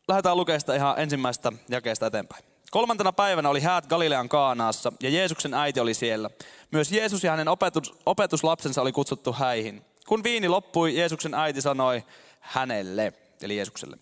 lähdetään 0.09 0.37
lukeesta 0.37 0.75
ihan 0.75 1.00
ensimmäistä 1.00 1.53
jakeesta 1.69 2.07
eteenpäin. 2.07 2.45
Kolmantena 2.71 3.12
päivänä 3.12 3.49
oli 3.49 3.61
häät 3.61 3.87
Galilean 3.87 4.29
Kaanaassa 4.29 4.93
ja 5.03 5.11
Jeesuksen 5.11 5.55
äiti 5.55 5.81
oli 5.81 5.95
siellä. 5.95 6.31
Myös 6.71 6.93
Jeesus 6.93 7.25
ja 7.25 7.31
hänen 7.31 7.49
opetus, 7.49 7.95
opetuslapsensa 8.07 8.83
oli 8.83 8.93
kutsuttu 8.93 9.33
häihin. 9.33 9.85
Kun 10.09 10.23
viini 10.23 10.49
loppui, 10.49 10.97
Jeesuksen 10.99 11.35
äiti 11.35 11.61
sanoi 11.61 12.05
hänelle, 12.41 13.12
eli 13.43 13.57
Jeesukselle, 13.57 13.99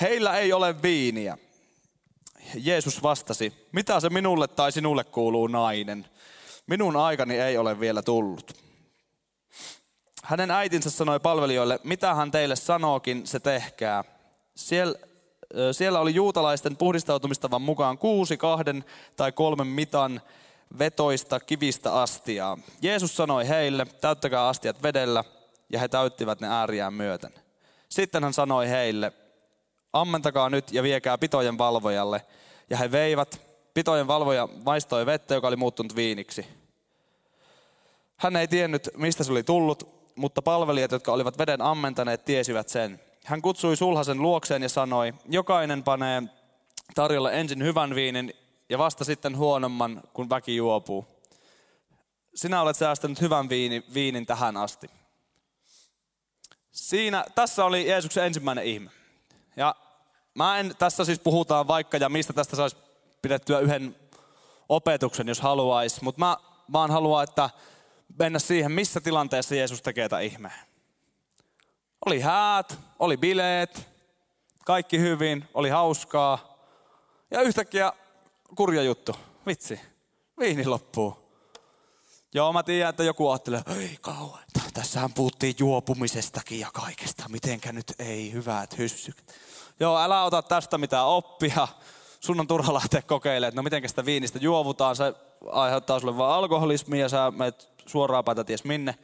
heillä 0.00 0.38
ei 0.38 0.52
ole 0.52 0.82
viiniä. 0.82 1.38
Jeesus 2.54 3.02
vastasi, 3.02 3.68
mitä 3.72 4.00
se 4.00 4.08
minulle 4.08 4.48
tai 4.48 4.72
sinulle 4.72 5.04
kuuluu 5.04 5.46
nainen? 5.46 6.06
Minun 6.66 6.96
aikani 6.96 7.38
ei 7.38 7.58
ole 7.58 7.80
vielä 7.80 8.02
tullut. 8.02 8.52
Hänen 10.24 10.50
äitinsä 10.50 10.90
sanoi 10.90 11.20
palvelijoille, 11.20 11.80
mitä 11.84 12.14
hän 12.14 12.30
teille 12.30 12.56
sanookin, 12.56 13.26
se 13.26 13.40
tehkää. 13.40 14.04
Siellä, 14.56 14.98
siellä 15.72 16.00
oli 16.00 16.14
juutalaisten 16.14 16.76
puhdistautumistavan 16.76 17.62
mukaan 17.62 17.98
kuusi 17.98 18.36
kahden 18.36 18.84
tai 19.16 19.32
kolmen 19.32 19.66
mitan 19.66 20.20
vetoista 20.78 21.40
kivistä 21.40 21.92
astiaa. 21.92 22.58
Jeesus 22.82 23.16
sanoi 23.16 23.48
heille, 23.48 23.86
täyttäkää 24.00 24.48
astiat 24.48 24.82
vedellä, 24.82 25.24
ja 25.72 25.78
he 25.78 25.88
täyttivät 25.88 26.40
ne 26.40 26.48
ääriään 26.48 26.94
myöten. 26.94 27.32
Sitten 27.88 28.24
hän 28.24 28.32
sanoi 28.32 28.68
heille, 28.68 29.12
ammentakaa 29.92 30.50
nyt 30.50 30.72
ja 30.72 30.82
viekää 30.82 31.18
pitojen 31.18 31.58
valvojalle. 31.58 32.26
Ja 32.70 32.76
he 32.76 32.92
veivät, 32.92 33.40
pitojen 33.74 34.06
valvoja 34.06 34.48
maistoi 34.64 35.06
vettä, 35.06 35.34
joka 35.34 35.48
oli 35.48 35.56
muuttunut 35.56 35.96
viiniksi. 35.96 36.46
Hän 38.16 38.36
ei 38.36 38.48
tiennyt, 38.48 38.90
mistä 38.96 39.24
se 39.24 39.32
oli 39.32 39.42
tullut, 39.42 39.88
mutta 40.14 40.42
palvelijat, 40.42 40.92
jotka 40.92 41.12
olivat 41.12 41.38
veden 41.38 41.62
ammentaneet, 41.62 42.24
tiesivät 42.24 42.68
sen. 42.68 43.00
Hän 43.24 43.42
kutsui 43.42 43.76
sulhasen 43.76 44.22
luokseen 44.22 44.62
ja 44.62 44.68
sanoi, 44.68 45.14
jokainen 45.28 45.82
panee 45.82 46.22
tarjolle 46.94 47.40
ensin 47.40 47.62
hyvän 47.62 47.94
viinin 47.94 48.34
ja 48.68 48.78
vasta 48.78 49.04
sitten 49.04 49.36
huonomman, 49.36 50.02
kun 50.12 50.30
väki 50.30 50.56
juopuu. 50.56 51.06
Sinä 52.34 52.62
olet 52.62 52.76
säästänyt 52.76 53.20
hyvän 53.20 53.48
viini, 53.48 53.84
viinin 53.94 54.26
tähän 54.26 54.56
asti. 54.56 54.86
Siinä, 56.72 57.24
tässä 57.34 57.64
oli 57.64 57.88
Jeesuksen 57.88 58.24
ensimmäinen 58.24 58.64
ihme. 58.64 58.90
Ja 59.58 59.74
mä 60.34 60.58
en, 60.58 60.74
tässä 60.78 61.04
siis 61.04 61.20
puhutaan 61.20 61.68
vaikka 61.68 61.96
ja 61.96 62.08
mistä 62.08 62.32
tästä 62.32 62.56
saisi 62.56 62.76
pidettyä 63.22 63.58
yhden 63.58 63.96
opetuksen, 64.68 65.28
jos 65.28 65.40
haluaisi. 65.40 66.04
Mutta 66.04 66.18
mä 66.18 66.36
vaan 66.72 66.90
haluan, 66.90 67.24
että 67.24 67.50
mennä 68.18 68.38
siihen, 68.38 68.72
missä 68.72 69.00
tilanteessa 69.00 69.54
Jeesus 69.54 69.82
tekee 69.82 70.08
tätä 70.08 70.20
ihmeen. 70.20 70.68
Oli 72.06 72.20
häät, 72.20 72.78
oli 72.98 73.16
bileet, 73.16 73.88
kaikki 74.64 74.98
hyvin, 74.98 75.44
oli 75.54 75.68
hauskaa. 75.68 76.58
Ja 77.30 77.40
yhtäkkiä 77.40 77.92
kurja 78.56 78.82
juttu. 78.82 79.16
Vitsi, 79.46 79.80
viini 80.40 80.66
loppuu. 80.66 81.28
Joo, 82.34 82.52
mä 82.52 82.62
tiedän, 82.62 82.90
että 82.90 83.04
joku 83.04 83.30
ajattelee, 83.30 83.62
ei 83.80 83.98
kauan. 84.00 84.42
Tässähän 84.74 85.12
puhuttiin 85.12 85.54
juopumisestakin 85.58 86.60
ja 86.60 86.70
kaikesta. 86.72 87.28
Mitenkä 87.28 87.72
nyt 87.72 87.92
ei 87.98 88.32
hyvät 88.32 88.78
hyssyk. 88.78 89.16
Joo, 89.80 89.98
älä 89.98 90.24
ota 90.24 90.42
tästä 90.42 90.78
mitään 90.78 91.06
oppia. 91.06 91.68
Sun 92.20 92.40
on 92.40 92.46
turha 92.46 92.74
lähteä 92.74 93.02
kokeilemaan, 93.02 93.48
että 93.48 93.58
no 93.58 93.62
miten 93.62 93.88
sitä 93.88 94.04
viinistä 94.04 94.38
juovutaan. 94.42 94.96
Se 94.96 95.14
aiheuttaa 95.50 96.00
sulle 96.00 96.16
vaan 96.16 96.34
alkoholismia 96.34 97.00
ja 97.00 97.08
sä 97.08 97.30
menet 97.30 97.68
suoraan 97.86 98.24
päätä 98.24 98.44
ties 98.44 98.64
minne. 98.64 98.94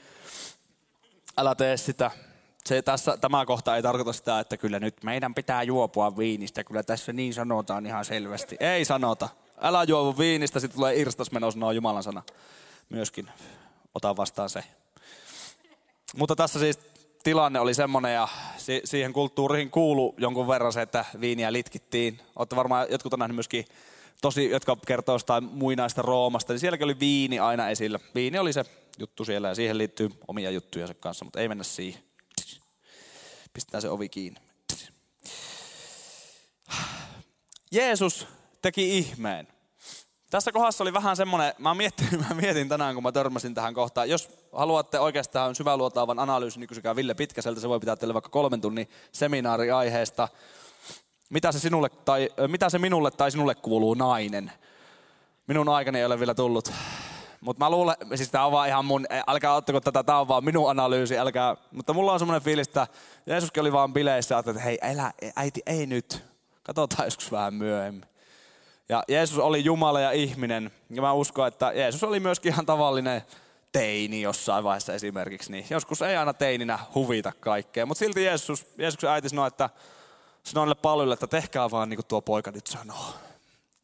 Älä 1.39 1.55
tee 1.55 1.77
sitä. 1.77 2.11
Se, 2.65 2.83
tässä, 2.83 3.17
tämä 3.17 3.47
kohta 3.47 3.77
ei 3.77 3.83
tarkoita 3.83 4.13
sitä, 4.13 4.41
että 4.41 4.57
kyllä 4.57 4.81
nyt 4.81 5.03
meidän 5.03 5.35
pitää 5.35 5.63
juopua 5.63 6.17
viinistä. 6.17 6.65
Kyllä 6.65 6.83
tässä 6.83 7.13
niin 7.13 7.35
sanotaan 7.35 7.87
ihan 7.87 8.05
selvästi. 8.05 8.57
Ei 8.61 8.85
sanota. 8.85 9.29
Älä 9.61 9.85
juovu 9.85 10.19
viinistä, 10.19 10.61
sitten 10.61 10.77
tulee 10.77 10.95
irstas 10.97 11.31
menos, 11.31 11.57
no 11.57 11.73
Jumalan 11.73 12.03
sana. 12.03 12.23
Myöskin 12.89 13.31
ota 13.95 14.17
vastaan 14.17 14.51
se. 14.51 14.65
Mutta 16.17 16.37
tässä 16.37 16.59
siis 16.59 16.79
tilanne 17.25 17.61
oli 17.61 17.75
semmoinen 17.75 18.15
ja 18.15 18.29
siihen 18.85 19.13
kulttuuriin 19.13 19.71
kuulu 19.71 20.15
jonkun 20.19 20.49
verran 20.49 20.73
se, 20.73 20.83
että 20.83 21.05
viiniä 21.21 21.53
litkittiin. 21.53 22.19
Olette 22.37 22.57
varmaan, 22.57 22.87
jotkut 22.91 23.13
on 23.13 23.19
nähnyt 23.19 23.37
myöskin 23.37 23.65
tosi, 24.23 24.51
jotka 24.51 24.77
kertoo 24.87 25.15
jostain 25.15 25.45
muinaista 25.45 26.03
Roomasta, 26.03 26.53
niin 26.53 26.61
sielläkin 26.61 26.85
oli 26.85 27.01
viini 27.01 27.39
aina 27.39 27.69
esillä. 27.69 28.01
Viini 28.15 28.39
oli 28.39 28.53
se 28.53 28.65
juttu 28.99 29.25
siellä 29.25 29.49
ja 29.49 29.55
siihen 29.55 29.79
liittyy 29.79 30.11
omia 30.29 30.51
juttuja 30.51 30.87
se 30.87 30.95
kanssa, 30.95 31.25
mutta 31.25 31.41
ei 31.41 31.49
mennä 31.49 31.65
siihen. 31.65 32.03
Pistää 33.53 33.81
se 33.81 33.89
ovi 33.89 34.09
kiinni. 34.09 34.41
Jeesus 37.73 38.27
teki 38.63 38.99
ihmeen. 38.99 39.54
Tässä 40.35 40.53
kohdassa 40.53 40.85
oli 40.85 40.93
vähän 40.93 41.17
semmoinen, 41.17 41.55
mä 41.59 41.75
mietin, 41.75 42.09
mä 42.29 42.35
mietin 42.35 42.69
tänään, 42.69 42.95
kun 42.95 43.03
mä 43.03 43.13
törmäsin 43.13 43.55
tähän 43.55 43.75
kohtaan. 43.75 44.11
Jos 44.11 44.29
haluatte 44.53 45.01
oikeastaan 45.01 45.55
syväluotaavan 45.55 46.19
analyysin, 46.19 46.61
niin 46.61 46.69
kysykää 46.69 46.97
Ville 46.97 47.15
Pitkäseltä, 47.15 47.61
se 47.61 47.69
voi 47.69 47.81
pitää 47.81 47.97
teille 47.97 48.15
vaikka 48.15 48.31
kolmen 48.31 48.61
tunnin 48.61 48.89
seminaari 49.13 49.71
aiheesta 49.71 50.29
mitä 51.31 51.53
se, 51.53 51.59
sinulle, 51.59 51.89
tai, 51.89 52.29
mitä 52.49 52.69
se 52.71 52.79
minulle 52.79 53.11
tai 53.11 53.31
sinulle 53.31 53.55
kuuluu 53.55 53.95
nainen. 53.95 54.53
Minun 55.47 55.69
aikani 55.69 55.99
ei 55.99 56.05
ole 56.05 56.19
vielä 56.19 56.35
tullut. 56.35 56.73
Mutta 57.41 57.65
mä 57.65 57.71
luulen, 57.71 57.97
siis 58.15 58.31
tämä 58.31 58.47
on 58.47 58.53
vaan 58.53 58.69
ihan 58.69 58.85
mun, 58.85 59.07
älkää 59.27 59.55
ottako 59.55 59.81
tätä, 59.81 60.03
tämä 60.03 60.19
on 60.19 60.29
vaan 60.29 60.45
minun 60.45 60.71
analyysi, 60.71 61.19
älkää. 61.19 61.57
Mutta 61.71 61.93
mulla 61.93 62.13
on 62.13 62.19
semmoinen 62.19 62.43
fiilis, 62.43 62.69
että 62.69 62.87
Jeesuskin 63.27 63.61
oli 63.61 63.73
vaan 63.73 63.93
bileissä, 63.93 64.39
että 64.39 64.53
hei, 64.53 64.79
elä, 64.83 65.13
äiti, 65.37 65.63
ei 65.67 65.87
nyt. 65.87 66.25
Katsotaan 66.63 67.07
joskus 67.07 67.33
vähän 67.33 67.55
myöhemmin. 67.55 68.14
Ja 68.89 69.03
Jeesus 69.09 69.39
oli 69.39 69.65
Jumala 69.65 70.01
ja 70.01 70.11
ihminen. 70.11 70.71
Ja 70.91 71.03
mä 71.03 71.13
uskon, 71.13 71.49
että 71.49 71.73
Jeesus 71.73 72.05
oli 72.05 72.21
myöskin 72.21 72.53
ihan 72.53 72.67
tavallinen 72.67 73.23
teini 73.73 74.23
jossain 74.23 74.65
vaiheessa 74.65 74.95
esimerkiksi. 74.95 75.53
Niin 75.53 75.67
joskus 75.71 76.03
ei 76.03 76.17
aina 76.17 76.33
teininä 76.33 76.79
huvita 76.95 77.33
kaikkea. 77.41 77.87
Mutta 77.87 77.99
silti 77.99 78.25
Jeesus, 78.25 78.67
Jeesuksen 78.79 79.11
äiti 79.11 79.29
sanoi, 79.29 79.49
että 79.49 79.71
sanoi 80.43 80.75
palveluille, 80.83 81.15
että 81.15 81.27
tehkää 81.27 81.71
vaan 81.71 81.89
niin 81.89 81.97
kuin 81.97 82.07
tuo 82.07 82.21
poika 82.21 82.51
nyt 82.51 82.67
sanoo. 82.67 83.15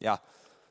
Ja 0.00 0.18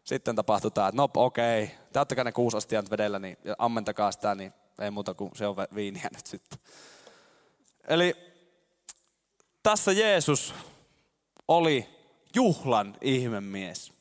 sitten 0.03 0.35
tapahtui 0.35 0.71
tämä, 0.71 0.87
että 0.87 0.97
no 0.97 1.09
okei, 1.13 1.63
okay, 1.63 1.75
täyttäkää 1.93 2.23
ne 2.23 2.31
kuusi 2.31 2.57
astian 2.57 2.85
vedellä 2.91 3.19
niin, 3.19 3.37
ja 3.43 3.55
ammentakaa 3.57 4.11
sitä, 4.11 4.35
niin 4.35 4.53
ei 4.81 4.91
muuta 4.91 5.13
kuin 5.13 5.31
se 5.35 5.47
on 5.47 5.55
viiniä 5.75 6.09
nyt 6.15 6.27
sitten. 6.27 6.59
Eli 7.87 8.15
tässä 9.63 9.91
Jeesus 9.91 10.53
oli 11.47 11.87
juhlan 12.35 12.95
ihmemies. 13.01 13.98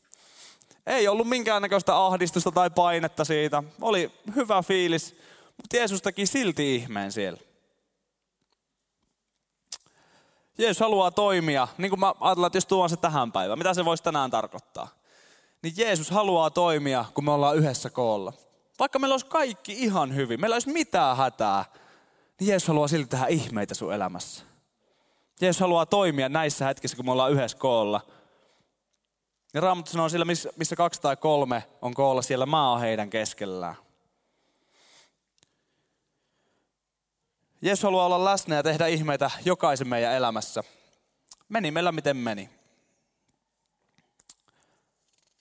Ei 0.88 1.08
ollut 1.08 1.28
minkäännäköistä 1.28 1.96
ahdistusta 1.96 2.52
tai 2.52 2.70
painetta 2.70 3.24
siitä. 3.24 3.62
Oli 3.80 4.12
hyvä 4.36 4.62
fiilis, 4.62 5.16
mutta 5.56 5.76
Jeesus 5.76 6.02
teki 6.02 6.26
silti 6.26 6.74
ihmeen 6.74 7.12
siellä. 7.12 7.40
Jeesus 10.58 10.80
haluaa 10.80 11.10
toimia, 11.10 11.68
niin 11.78 11.90
kuin 11.90 12.00
mä 12.00 12.14
ajatellaan, 12.20 12.46
että 12.46 12.56
jos 12.56 12.66
tuon 12.66 12.90
se 12.90 12.96
tähän 12.96 13.32
päivään, 13.32 13.58
mitä 13.58 13.74
se 13.74 13.84
voisi 13.84 14.02
tänään 14.02 14.30
tarkoittaa? 14.30 14.88
Niin 15.62 15.74
Jeesus 15.76 16.10
haluaa 16.10 16.50
toimia, 16.50 17.04
kun 17.14 17.24
me 17.24 17.30
ollaan 17.30 17.56
yhdessä 17.56 17.90
koolla. 17.90 18.32
Vaikka 18.78 18.98
meillä 18.98 19.12
olisi 19.14 19.26
kaikki 19.26 19.72
ihan 19.72 20.14
hyvin, 20.14 20.40
meillä 20.40 20.54
olisi 20.54 20.72
mitään 20.72 21.16
hätää, 21.16 21.64
niin 22.40 22.48
Jeesus 22.48 22.68
haluaa 22.68 22.88
silti 22.88 23.08
tehdä 23.08 23.26
ihmeitä 23.26 23.74
sun 23.74 23.94
elämässä. 23.94 24.44
Jeesus 25.40 25.60
haluaa 25.60 25.86
toimia 25.86 26.28
näissä 26.28 26.64
hetkissä, 26.64 26.96
kun 26.96 27.06
me 27.06 27.12
ollaan 27.12 27.32
yhdessä 27.32 27.58
koolla. 27.58 28.00
Ja 29.54 29.60
Raamattu 29.60 29.90
sanoo 29.90 30.08
sillä, 30.08 30.24
missä 30.56 30.76
kaksi 30.76 31.00
tai 31.00 31.16
kolme 31.16 31.64
on 31.82 31.94
koolla, 31.94 32.22
siellä 32.22 32.46
maa 32.46 32.72
on 32.72 32.80
heidän 32.80 33.10
keskellään. 33.10 33.74
Jeesus 37.62 37.82
haluaa 37.82 38.06
olla 38.06 38.24
läsnä 38.24 38.56
ja 38.56 38.62
tehdä 38.62 38.86
ihmeitä 38.86 39.30
jokaisen 39.44 39.88
meidän 39.88 40.14
elämässä. 40.14 40.62
Meni 41.48 41.70
meillä 41.70 41.92
miten 41.92 42.16
meni. 42.16 42.50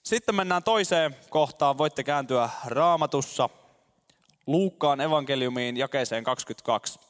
Sitten 0.02 0.34
mennään 0.34 0.62
toiseen 0.62 1.16
kohtaan. 1.30 1.78
Voitte 1.78 2.04
kääntyä 2.04 2.50
raamatussa 2.66 3.48
Luukkaan 4.46 5.00
evankeliumiin 5.00 5.76
jakeeseen 5.76 6.24
22 6.24 7.00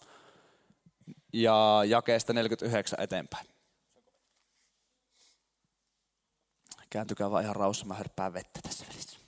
ja 1.33 1.83
jakeesta 1.87 2.33
49 2.33 3.01
eteenpäin. 3.01 3.58
Kääntykää 6.91 7.31
vaan 7.31 7.45
ihan 7.45 7.57
rauhassa, 7.57 7.87
mä 7.87 7.95
hörppään 7.95 8.33
vettä 8.33 8.61
tässä 8.63 8.87
välissä. 8.89 9.19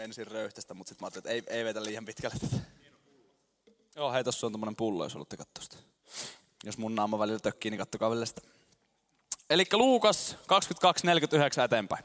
Ensin 0.00 0.26
röyhtästä, 0.26 0.74
mutta 0.74 0.88
sitten 0.88 1.04
mä 1.04 1.06
ajattelin, 1.06 1.38
että 1.38 1.52
ei, 1.52 1.58
ei 1.58 1.64
vetä 1.64 1.84
liian 1.84 2.04
pitkälle 2.04 2.36
tätä. 2.40 2.56
Joo, 3.96 4.12
hei, 4.12 4.24
tossa 4.24 4.46
on 4.46 4.52
tommonen 4.52 4.76
pullo, 4.76 5.04
jos 5.04 5.14
haluatte 5.14 5.36
katsoa. 5.36 5.80
Jos 6.64 6.78
mun 6.78 6.94
naama 6.94 7.18
välillä 7.18 7.38
tökkii, 7.38 7.70
niin 7.70 7.78
kattokaa 7.78 8.10
välillä 8.10 8.26
sitä. 8.26 8.40
Eli 9.50 9.64
Luukas 9.72 10.36
22.49 11.60 11.64
eteenpäin. 11.64 12.04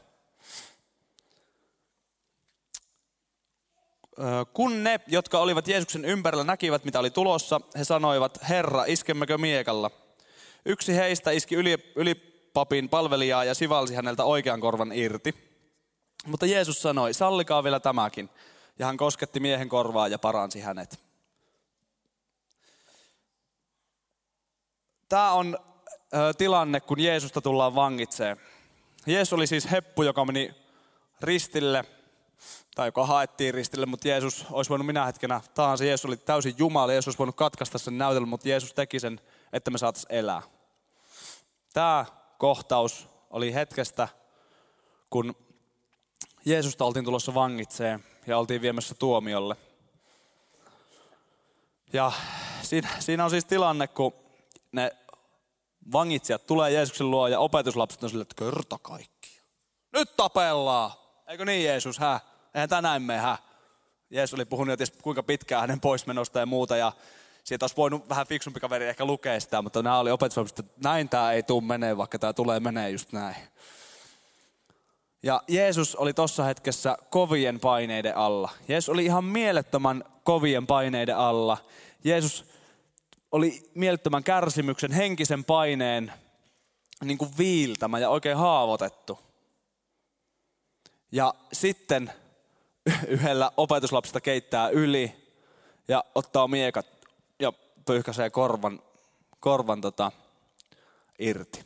Kun 4.52 4.84
ne, 4.84 5.00
jotka 5.06 5.38
olivat 5.38 5.68
Jeesuksen 5.68 6.04
ympärillä, 6.04 6.44
näkivät, 6.44 6.84
mitä 6.84 6.98
oli 6.98 7.10
tulossa, 7.10 7.60
he 7.78 7.84
sanoivat, 7.84 8.38
Herra, 8.48 8.84
iskemmekö 8.84 9.38
miekalla? 9.38 9.90
Yksi 10.64 10.96
heistä 10.96 11.30
iski 11.30 11.54
yli, 11.54 11.92
ylipapin 11.96 12.88
palvelijaa 12.88 13.44
ja 13.44 13.54
sivalsi 13.54 13.94
häneltä 13.94 14.24
oikean 14.24 14.60
korvan 14.60 14.92
irti. 14.92 15.34
Mutta 16.26 16.46
Jeesus 16.46 16.82
sanoi, 16.82 17.14
sallikaa 17.14 17.64
vielä 17.64 17.80
tämäkin. 17.80 18.30
Ja 18.78 18.86
hän 18.86 18.96
kosketti 18.96 19.40
miehen 19.40 19.68
korvaa 19.68 20.08
ja 20.08 20.18
paransi 20.18 20.60
hänet. 20.60 21.00
Tämä 25.08 25.32
on 25.32 25.58
tilanne, 26.38 26.80
kun 26.80 27.00
Jeesusta 27.00 27.40
tullaan 27.40 27.74
vangitsee. 27.74 28.36
Jeesus 29.06 29.32
oli 29.32 29.46
siis 29.46 29.70
heppu, 29.70 30.02
joka 30.02 30.24
meni 30.24 30.54
ristille, 31.20 31.84
tai 32.74 32.88
joka 32.88 33.06
haettiin 33.06 33.54
ristille, 33.54 33.86
mutta 33.86 34.08
Jeesus 34.08 34.46
olisi 34.50 34.68
voinut 34.68 34.86
minä 34.86 35.06
hetkenä 35.06 35.40
tahansa. 35.54 35.84
Jeesus 35.84 36.06
oli 36.06 36.16
täysin 36.16 36.54
Jumala, 36.58 36.92
Jeesus 36.92 37.08
olisi 37.08 37.18
voinut 37.18 37.36
katkaista 37.36 37.78
sen 37.78 37.98
näytelmän, 37.98 38.28
mutta 38.28 38.48
Jeesus 38.48 38.74
teki 38.74 39.00
sen, 39.00 39.20
että 39.52 39.70
me 39.70 39.78
saataisiin 39.78 40.14
elää. 40.14 40.42
Tämä 41.72 42.04
kohtaus 42.38 43.08
oli 43.30 43.54
hetkestä, 43.54 44.08
kun 45.10 45.36
Jeesusta 46.44 46.84
oltiin 46.84 47.04
tulossa 47.04 47.34
vangitseen 47.34 48.04
ja 48.26 48.38
oltiin 48.38 48.62
viemässä 48.62 48.94
tuomiolle. 48.94 49.56
Ja 51.92 52.12
siinä, 52.62 52.88
siinä 52.98 53.24
on 53.24 53.30
siis 53.30 53.44
tilanne, 53.44 53.86
kun 53.88 54.12
ne 54.72 54.90
vangitsijat 55.92 56.46
tulee 56.46 56.70
Jeesuksen 56.70 57.10
luo 57.10 57.28
ja 57.28 57.40
opetuslapset 57.40 58.02
on 58.02 58.10
sille, 58.10 58.22
että 58.22 58.44
kerta 58.44 58.78
kaikki. 58.78 59.40
Nyt 59.92 60.16
tapellaan. 60.16 60.90
Eikö 61.28 61.44
niin 61.44 61.64
Jeesus, 61.64 61.98
hä? 61.98 62.20
Eihän 62.54 62.68
tänään 62.68 63.02
me, 63.02 63.18
hä? 63.18 63.38
Jeesus 64.10 64.34
oli 64.34 64.44
puhunut 64.44 64.80
jo 64.80 64.86
kuinka 65.02 65.22
pitkään 65.22 65.60
hänen 65.60 65.80
poismenosta 65.80 66.38
ja 66.38 66.46
muuta 66.46 66.76
ja 66.76 66.92
siitä 67.44 67.64
olisi 67.64 67.76
voinut 67.76 68.08
vähän 68.08 68.26
fiksumpi 68.26 68.60
kaveri 68.60 68.88
ehkä 68.88 69.04
lukea 69.04 69.40
sitä, 69.40 69.62
mutta 69.62 69.82
nämä 69.82 69.98
oli 69.98 70.10
opetuslapset, 70.10 70.58
että 70.58 70.72
näin 70.88 71.08
tämä 71.08 71.32
ei 71.32 71.42
tule 71.42 71.64
menee, 71.64 71.96
vaikka 71.96 72.18
tämä 72.18 72.32
tulee 72.32 72.60
menee 72.60 72.90
just 72.90 73.12
näin. 73.12 73.36
Ja 75.22 75.42
Jeesus 75.48 75.96
oli 75.96 76.14
tuossa 76.14 76.44
hetkessä 76.44 76.96
kovien 77.10 77.60
paineiden 77.60 78.16
alla. 78.16 78.50
Jeesus 78.68 78.88
oli 78.88 79.04
ihan 79.04 79.24
mielettömän 79.24 80.04
kovien 80.22 80.66
paineiden 80.66 81.16
alla. 81.16 81.58
Jeesus 82.04 82.44
oli 83.32 83.70
mielettömän 83.74 84.24
kärsimyksen, 84.24 84.92
henkisen 84.92 85.44
paineen 85.44 86.12
niin 87.04 87.18
kuin 87.18 87.30
viiltämä 87.38 87.98
ja 87.98 88.08
oikein 88.08 88.36
haavoitettu. 88.36 89.27
Ja 91.12 91.34
sitten 91.52 92.12
yhdellä 93.06 93.52
opetuslapsesta 93.56 94.20
keittää 94.20 94.68
yli 94.68 95.32
ja 95.88 96.04
ottaa 96.14 96.48
miekat 96.48 96.86
ja 97.38 97.52
pyyhkäisee 97.86 98.30
korvan, 98.30 98.82
korvan 99.40 99.80
tota, 99.80 100.12
irti. 101.18 101.64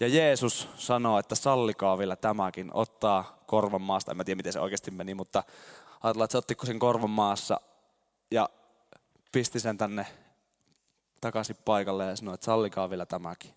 Ja 0.00 0.08
Jeesus 0.08 0.68
sanoo, 0.76 1.18
että 1.18 1.34
sallikaa 1.34 1.98
vielä 1.98 2.16
tämäkin, 2.16 2.70
ottaa 2.74 3.42
korvan 3.46 3.82
maasta. 3.82 4.10
En 4.10 4.16
mä 4.16 4.24
tiedä, 4.24 4.36
miten 4.36 4.52
se 4.52 4.60
oikeasti 4.60 4.90
meni, 4.90 5.14
mutta 5.14 5.42
ajatellaan, 6.02 6.24
että 6.24 6.32
se 6.32 6.38
otti 6.38 6.56
sen 6.64 6.78
korvan 6.78 7.10
maassa 7.10 7.60
ja 8.30 8.48
pisti 9.32 9.60
sen 9.60 9.78
tänne 9.78 10.06
takaisin 11.20 11.56
paikalle 11.64 12.04
ja 12.04 12.16
sanoi, 12.16 12.34
että 12.34 12.44
sallikaa 12.44 12.90
vielä 12.90 13.06
tämäkin. 13.06 13.54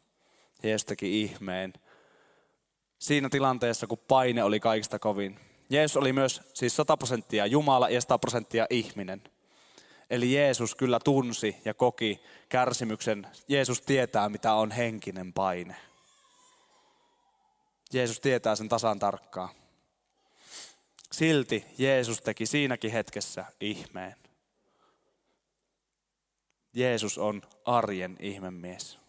Jeesus 0.63 0.85
teki 0.85 1.21
ihmeen. 1.21 1.73
Siinä 2.99 3.29
tilanteessa, 3.29 3.87
kun 3.87 3.97
paine 4.07 4.43
oli 4.43 4.59
kaikista 4.59 4.99
kovin. 4.99 5.39
Jeesus 5.69 5.97
oli 5.97 6.13
myös 6.13 6.41
siis 6.53 6.75
100 6.75 6.97
prosenttia 6.97 7.45
Jumala 7.45 7.89
ja 7.89 8.01
100 8.01 8.19
prosenttia 8.19 8.67
ihminen. 8.69 9.21
Eli 10.09 10.33
Jeesus 10.33 10.75
kyllä 10.75 10.99
tunsi 10.99 11.55
ja 11.65 11.73
koki 11.73 12.19
kärsimyksen. 12.49 13.27
Jeesus 13.47 13.81
tietää, 13.81 14.29
mitä 14.29 14.53
on 14.53 14.71
henkinen 14.71 15.33
paine. 15.33 15.75
Jeesus 17.93 18.19
tietää 18.19 18.55
sen 18.55 18.69
tasan 18.69 18.99
tarkkaan. 18.99 19.49
Silti 21.11 21.65
Jeesus 21.77 22.21
teki 22.21 22.45
siinäkin 22.45 22.91
hetkessä 22.91 23.45
ihmeen. 23.61 24.15
Jeesus 26.73 27.17
on 27.17 27.41
arjen 27.65 28.17
ihmemies. 28.19 28.99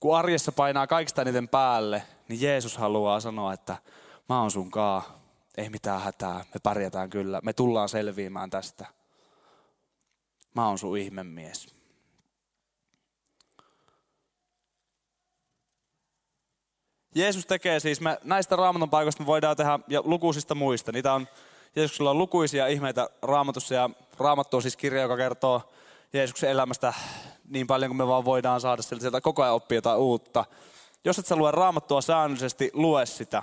Kun 0.00 0.16
arjessa 0.16 0.52
painaa 0.52 0.86
kaikista 0.86 1.22
eniten 1.22 1.48
päälle, 1.48 2.02
niin 2.28 2.40
Jeesus 2.40 2.76
haluaa 2.76 3.20
sanoa, 3.20 3.52
että 3.52 3.76
mä 4.28 4.40
oon 4.40 4.50
sun 4.50 4.70
kaa, 4.70 5.18
ei 5.56 5.70
mitään 5.70 6.00
hätää, 6.00 6.44
me 6.54 6.60
pärjätään 6.62 7.10
kyllä, 7.10 7.40
me 7.42 7.52
tullaan 7.52 7.88
selviämään 7.88 8.50
tästä. 8.50 8.86
Mä 10.54 10.68
oon 10.68 10.78
sun 10.78 10.98
ihmemies. 10.98 11.76
Jeesus 17.14 17.46
tekee 17.46 17.80
siis, 17.80 18.00
me 18.00 18.18
näistä 18.24 18.56
raamatun 18.56 18.90
paikoista 18.90 19.22
me 19.22 19.26
voidaan 19.26 19.56
tehdä 19.56 19.78
ja 19.88 20.00
lukuisista 20.04 20.54
muista. 20.54 20.92
Niitä 20.92 21.12
on, 21.12 21.28
Jeesuksella 21.76 22.10
on 22.10 22.18
lukuisia 22.18 22.66
ihmeitä 22.66 23.08
raamatussa 23.22 23.74
ja 23.74 23.90
raamattu 24.18 24.56
on 24.56 24.62
siis 24.62 24.76
kirja, 24.76 25.02
joka 25.02 25.16
kertoo 25.16 25.62
Jeesuksen 26.12 26.50
elämästä 26.50 26.94
niin 27.48 27.66
paljon 27.66 27.88
kuin 27.88 27.96
me 27.96 28.06
vaan 28.06 28.24
voidaan 28.24 28.60
saada 28.60 28.82
sieltä, 28.82 29.00
sieltä 29.02 29.20
koko 29.20 29.42
ajan 29.42 29.54
oppia 29.54 29.78
jotain 29.78 29.98
uutta. 29.98 30.44
Jos 31.04 31.18
et 31.18 31.26
sä 31.26 31.36
lue 31.36 31.50
raamattua 31.50 32.00
säännöllisesti, 32.00 32.70
lue 32.72 33.06
sitä. 33.06 33.42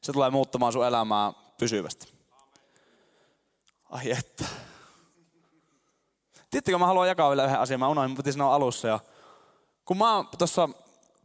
Se 0.00 0.12
tulee 0.12 0.30
muuttamaan 0.30 0.72
sun 0.72 0.86
elämää 0.86 1.32
pysyvästi. 1.58 2.12
Ai 3.90 4.10
että. 4.10 4.44
Tiedättekö, 6.50 6.78
mä 6.78 6.86
haluan 6.86 7.08
jakaa 7.08 7.28
vielä 7.28 7.44
yhden 7.44 7.60
asian. 7.60 7.80
Mä 7.80 7.88
unohdin, 7.88 8.10
mutta 8.10 8.32
sanoa 8.32 8.54
alussa 8.54 8.88
jo. 8.88 9.00
Kun 9.84 9.96
mä 9.98 10.24
tuossa 10.38 10.68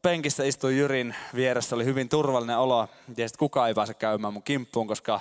penkissä 0.01 0.43
istuin 0.43 0.77
Jyrin 0.77 1.15
vieressä, 1.35 1.75
oli 1.75 1.85
hyvin 1.85 2.09
turvallinen 2.09 2.57
olo. 2.57 2.87
Ja 3.17 3.27
sitten 3.27 3.39
kukaan 3.39 3.67
ei 3.67 3.73
pääse 3.73 3.93
käymään 3.93 4.33
mun 4.33 4.43
kimppuun, 4.43 4.87
koska 4.87 5.19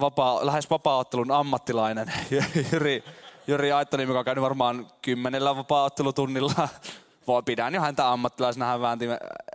vapaa, 0.00 0.46
lähes 0.46 0.70
vapaa-ottelun 0.70 1.30
ammattilainen 1.30 2.12
Jyri, 2.72 3.04
Jyri 3.46 3.72
Aittoniemi, 3.72 4.10
joka 4.10 4.18
on 4.18 4.24
käynyt 4.24 4.42
varmaan 4.42 4.86
kymmenellä 5.02 5.56
vapaa-ottelutunnilla. 5.56 6.68
Voi 7.26 7.42
pidän 7.42 7.74
jo 7.74 7.80
häntä 7.80 8.10
ammattilaisena, 8.12 8.66
hän 8.66 8.80
väänti 8.80 9.06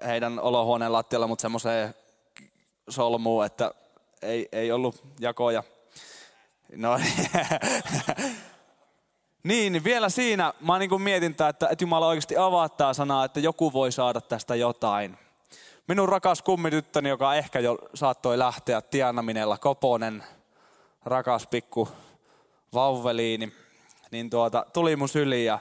heidän 0.05 0.39
olohuoneen 0.39 0.93
lattialla, 0.93 1.27
mutta 1.27 1.41
semmoiseen 1.41 1.95
solmuun, 2.89 3.45
että 3.45 3.71
ei, 4.21 4.49
ei 4.51 4.71
ollut 4.71 5.03
jakoja. 5.19 5.63
No 6.75 6.97
niin, 6.97 7.29
niin 9.73 9.83
vielä 9.83 10.09
siinä 10.09 10.53
mä 10.61 10.79
niin 10.79 11.01
mietin, 11.01 11.31
että, 11.31 11.49
että 11.49 11.75
Jumala 11.83 12.07
oikeasti 12.07 12.37
avaa 12.37 12.69
tämä 12.69 12.93
sanaa, 12.93 13.25
että 13.25 13.39
joku 13.39 13.73
voi 13.73 13.91
saada 13.91 14.21
tästä 14.21 14.55
jotain. 14.55 15.17
Minun 15.87 16.09
rakas 16.09 16.41
kummityttöni, 16.41 17.09
joka 17.09 17.35
ehkä 17.35 17.59
jo 17.59 17.77
saattoi 17.93 18.39
lähteä 18.39 18.81
Tiana 18.81 19.21
Minella 19.21 19.57
Koponen, 19.57 20.23
rakas 21.05 21.47
pikku 21.47 21.89
vauveliini, 22.73 23.53
niin 24.11 24.29
tuota, 24.29 24.65
tuli 24.73 24.95
mun 24.95 25.09
syliin 25.09 25.45
ja 25.45 25.59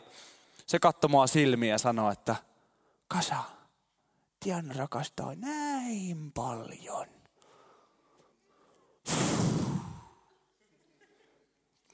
se 0.67 0.79
katsoi 0.79 1.11
mua 1.11 1.27
silmiä 1.27 1.75
ja 1.75 1.79
sanoi, 1.79 2.13
että 2.13 2.37
Kasa, 3.09 3.37
Tiana 4.41 4.75
rakastaa 4.77 5.35
näin 5.35 6.33
paljon. 6.33 7.07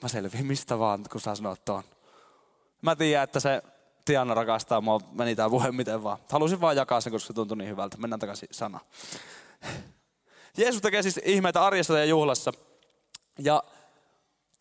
Mä 0.03 0.09
selviin 0.09 0.47
mistä 0.47 0.79
vaan, 0.79 1.05
kun 1.13 1.21
sä 1.21 1.35
sanot 1.35 1.65
tuon. 1.65 1.83
Mä 2.83 2.97
tiedän, 2.97 3.25
että 3.25 3.41
se 3.41 3.63
Tiana 4.05 4.35
rakastaa 4.35 4.81
mua, 4.81 5.01
meni 5.13 5.37
tää 5.37 5.51
puhe 5.51 5.73
miten 5.73 6.03
vaan. 6.03 6.19
Halusin 6.31 6.61
vaan 6.61 6.77
jakaa 6.77 7.01
sen, 7.01 7.13
koska 7.13 7.27
se 7.27 7.33
tuntui 7.33 7.57
niin 7.57 7.71
hyvältä. 7.71 7.97
Mennään 7.97 8.21
takaisin 8.21 8.49
sana. 8.53 8.81
Jeesus 10.57 10.83
tekee 10.83 11.03
siis 11.03 11.21
ihmeitä 11.25 11.65
arjessa 11.65 11.99
ja 11.99 12.05
juhlassa. 12.05 12.53
Ja 13.39 13.63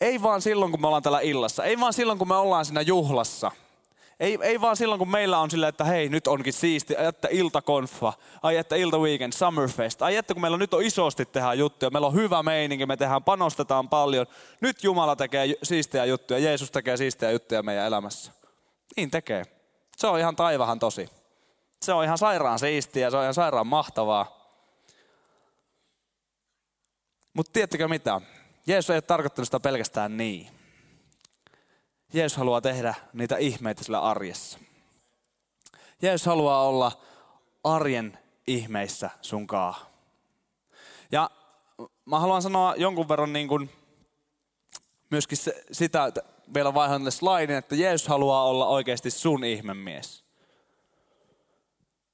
ei 0.00 0.22
vaan 0.22 0.42
silloin, 0.42 0.70
kun 0.70 0.80
me 0.80 0.86
ollaan 0.86 1.02
täällä 1.02 1.20
illassa. 1.20 1.64
Ei 1.64 1.80
vaan 1.80 1.92
silloin, 1.92 2.18
kun 2.18 2.28
me 2.28 2.36
ollaan 2.36 2.64
siinä 2.64 2.80
juhlassa– 2.80 3.50
ei, 4.20 4.38
ei 4.42 4.60
vaan 4.60 4.76
silloin, 4.76 4.98
kun 4.98 5.10
meillä 5.10 5.38
on 5.38 5.50
silleen, 5.50 5.68
että 5.68 5.84
hei, 5.84 6.08
nyt 6.08 6.26
onkin 6.26 6.52
siisti, 6.52 6.96
ai 6.96 7.06
että 7.06 7.28
iltakonfa, 7.30 8.12
ai 8.42 8.56
että 8.56 8.76
ilta 8.76 8.98
weekend, 8.98 9.32
summerfest, 9.32 10.02
ai 10.02 10.16
että 10.16 10.34
kun 10.34 10.40
meillä 10.40 10.56
nyt 10.56 10.74
on 10.74 10.82
isosti 10.82 11.26
tehdä 11.26 11.54
juttuja, 11.54 11.90
meillä 11.90 12.06
on 12.06 12.14
hyvä 12.14 12.42
meininki, 12.42 12.86
me 12.86 12.96
tehdään, 12.96 13.24
panostetaan 13.24 13.88
paljon. 13.88 14.26
Nyt 14.60 14.84
Jumala 14.84 15.16
tekee 15.16 15.54
siistejä 15.62 16.04
juttuja, 16.04 16.38
Jeesus 16.38 16.70
tekee 16.70 16.96
siistejä 16.96 17.30
juttuja 17.32 17.62
meidän 17.62 17.86
elämässä. 17.86 18.32
Niin 18.96 19.10
tekee. 19.10 19.44
Se 19.96 20.06
on 20.06 20.18
ihan 20.18 20.36
taivahan 20.36 20.78
tosi. 20.78 21.10
Se 21.82 21.92
on 21.92 22.04
ihan 22.04 22.18
sairaan 22.18 22.58
siistiä, 22.58 23.10
se 23.10 23.16
on 23.16 23.22
ihan 23.22 23.34
sairaan 23.34 23.66
mahtavaa. 23.66 24.36
Mutta 27.34 27.52
tiedättekö 27.52 27.88
mitä? 27.88 28.20
Jeesus 28.66 28.90
ei 28.90 28.96
ole 28.96 29.02
tarkoittanut 29.02 29.48
sitä 29.48 29.60
pelkästään 29.60 30.16
niin. 30.16 30.48
Jeesus 32.12 32.38
haluaa 32.38 32.60
tehdä 32.60 32.94
niitä 33.12 33.36
ihmeitä 33.36 33.84
sillä 33.84 34.00
arjessa. 34.00 34.58
Jeesus 36.02 36.26
haluaa 36.26 36.68
olla 36.68 36.92
arjen 37.64 38.18
ihmeissä 38.46 39.10
sunkaa. 39.22 39.90
Ja 41.12 41.30
mä 42.04 42.20
haluan 42.20 42.42
sanoa 42.42 42.74
jonkun 42.76 43.08
verran 43.08 43.32
niin 43.32 43.48
kuin 43.48 43.70
myöskin 45.10 45.38
se, 45.38 45.64
sitä, 45.72 46.06
että 46.06 46.22
vielä 46.54 46.74
vaihan 46.74 47.12
slaidin, 47.12 47.56
että 47.56 47.74
Jeesus 47.74 48.08
haluaa 48.08 48.44
olla 48.44 48.66
oikeasti 48.66 49.10
sun 49.10 49.44
ihmemies. 49.44 50.24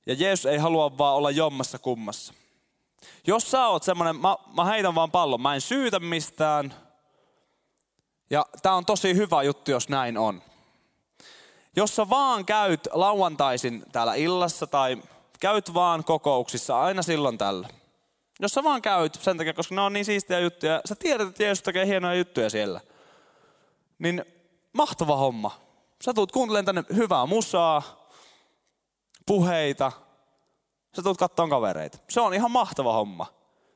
Ja 0.06 0.14
Jeesus 0.14 0.46
ei 0.46 0.58
halua 0.58 0.98
vaan 0.98 1.16
olla 1.16 1.30
jommassa 1.30 1.78
kummassa. 1.78 2.34
Jos 3.26 3.50
sä 3.50 3.66
oot 3.66 3.82
semmonen, 3.82 4.16
mä, 4.16 4.36
mä 4.56 4.64
heitän 4.64 4.94
vaan 4.94 5.10
pallon, 5.10 5.40
mä 5.40 5.54
en 5.54 5.60
syytä 5.60 6.00
mistään, 6.00 6.74
ja 8.30 8.46
tämä 8.62 8.74
on 8.74 8.86
tosi 8.86 9.14
hyvä 9.14 9.42
juttu, 9.42 9.70
jos 9.70 9.88
näin 9.88 10.18
on. 10.18 10.42
Jos 11.76 11.96
sä 11.96 12.08
vaan 12.08 12.44
käyt 12.44 12.88
lauantaisin 12.92 13.84
täällä 13.92 14.14
illassa 14.14 14.66
tai 14.66 15.02
käyt 15.40 15.74
vaan 15.74 16.04
kokouksissa 16.04 16.80
aina 16.80 17.02
silloin 17.02 17.38
tällä. 17.38 17.68
Jos 18.40 18.52
sä 18.52 18.64
vaan 18.64 18.82
käyt 18.82 19.14
sen 19.14 19.38
takia, 19.38 19.54
koska 19.54 19.74
ne 19.74 19.80
on 19.80 19.92
niin 19.92 20.04
siistiä 20.04 20.40
juttuja, 20.40 20.80
sä 20.88 20.94
tiedät, 20.94 21.28
että 21.28 21.42
Jeesus 21.42 21.62
tekee 21.62 21.86
hienoja 21.86 22.14
juttuja 22.14 22.50
siellä. 22.50 22.80
Niin 23.98 24.24
mahtava 24.72 25.16
homma. 25.16 25.60
Sä 26.04 26.14
tulet 26.14 26.32
kuuntelemaan 26.32 26.64
tänne 26.64 26.84
hyvää 26.96 27.26
musaa, 27.26 28.08
puheita, 29.26 29.92
sä 30.96 31.02
tulet 31.02 31.18
katsomaan 31.18 31.50
kavereita. 31.50 31.98
Se 32.08 32.20
on 32.20 32.34
ihan 32.34 32.50
mahtava 32.50 32.92
homma. 32.92 33.26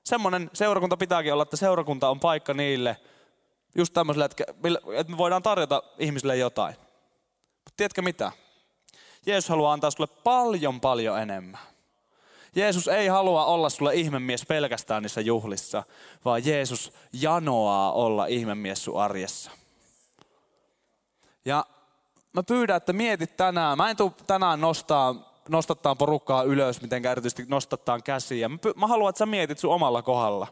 Semmoinen 0.04 0.50
seurakunta 0.52 0.96
pitääkin 0.96 1.32
olla, 1.32 1.42
että 1.42 1.56
seurakunta 1.56 2.08
on 2.08 2.20
paikka 2.20 2.54
niille, 2.54 2.96
just 3.74 3.94
tämmöiselle, 3.94 4.24
että, 4.24 4.44
että 4.96 5.12
me 5.12 5.18
voidaan 5.18 5.42
tarjota 5.42 5.82
ihmisille 5.98 6.36
jotain. 6.36 6.74
Mutta 7.54 7.76
tiedätkö 7.76 8.02
mitä? 8.02 8.32
Jeesus 9.26 9.48
haluaa 9.48 9.72
antaa 9.72 9.90
sulle 9.90 10.10
paljon 10.24 10.80
paljon 10.80 11.18
enemmän. 11.18 11.60
Jeesus 12.54 12.88
ei 12.88 13.06
halua 13.06 13.44
olla 13.44 13.68
sulle 13.68 13.94
ihmemies 13.94 14.46
pelkästään 14.46 15.02
niissä 15.02 15.20
juhlissa, 15.20 15.82
vaan 16.24 16.46
Jeesus 16.46 16.92
janoaa 17.12 17.92
olla 17.92 18.26
ihmemies 18.26 18.84
sun 18.84 19.02
arjessa. 19.02 19.50
Ja 21.44 21.64
mä 22.32 22.42
pyydän, 22.42 22.76
että 22.76 22.92
mietit 22.92 23.36
tänään. 23.36 23.78
Mä 23.78 23.90
en 23.90 23.96
tule 23.96 24.12
tänään 24.26 24.60
nostaa, 24.60 25.35
nostattaa 25.48 25.96
porukkaa 25.96 26.42
ylös, 26.42 26.82
miten 26.82 27.06
erityisesti 27.06 27.44
nostattaan 27.48 28.02
käsiä. 28.02 28.48
Mä, 28.48 28.58
mä 28.76 28.86
haluan, 28.86 29.10
että 29.10 29.18
sä 29.18 29.26
mietit 29.26 29.58
sun 29.58 29.74
omalla 29.74 30.02
kohdalla 30.02 30.46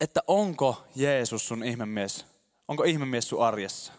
että 0.00 0.20
onko 0.26 0.84
Jeesus 0.96 1.48
sun 1.48 1.64
ihmemies? 1.64 2.26
Onko 2.68 2.84
ihmemies 2.84 3.28
sun 3.28 3.46
arjessa? 3.46 3.92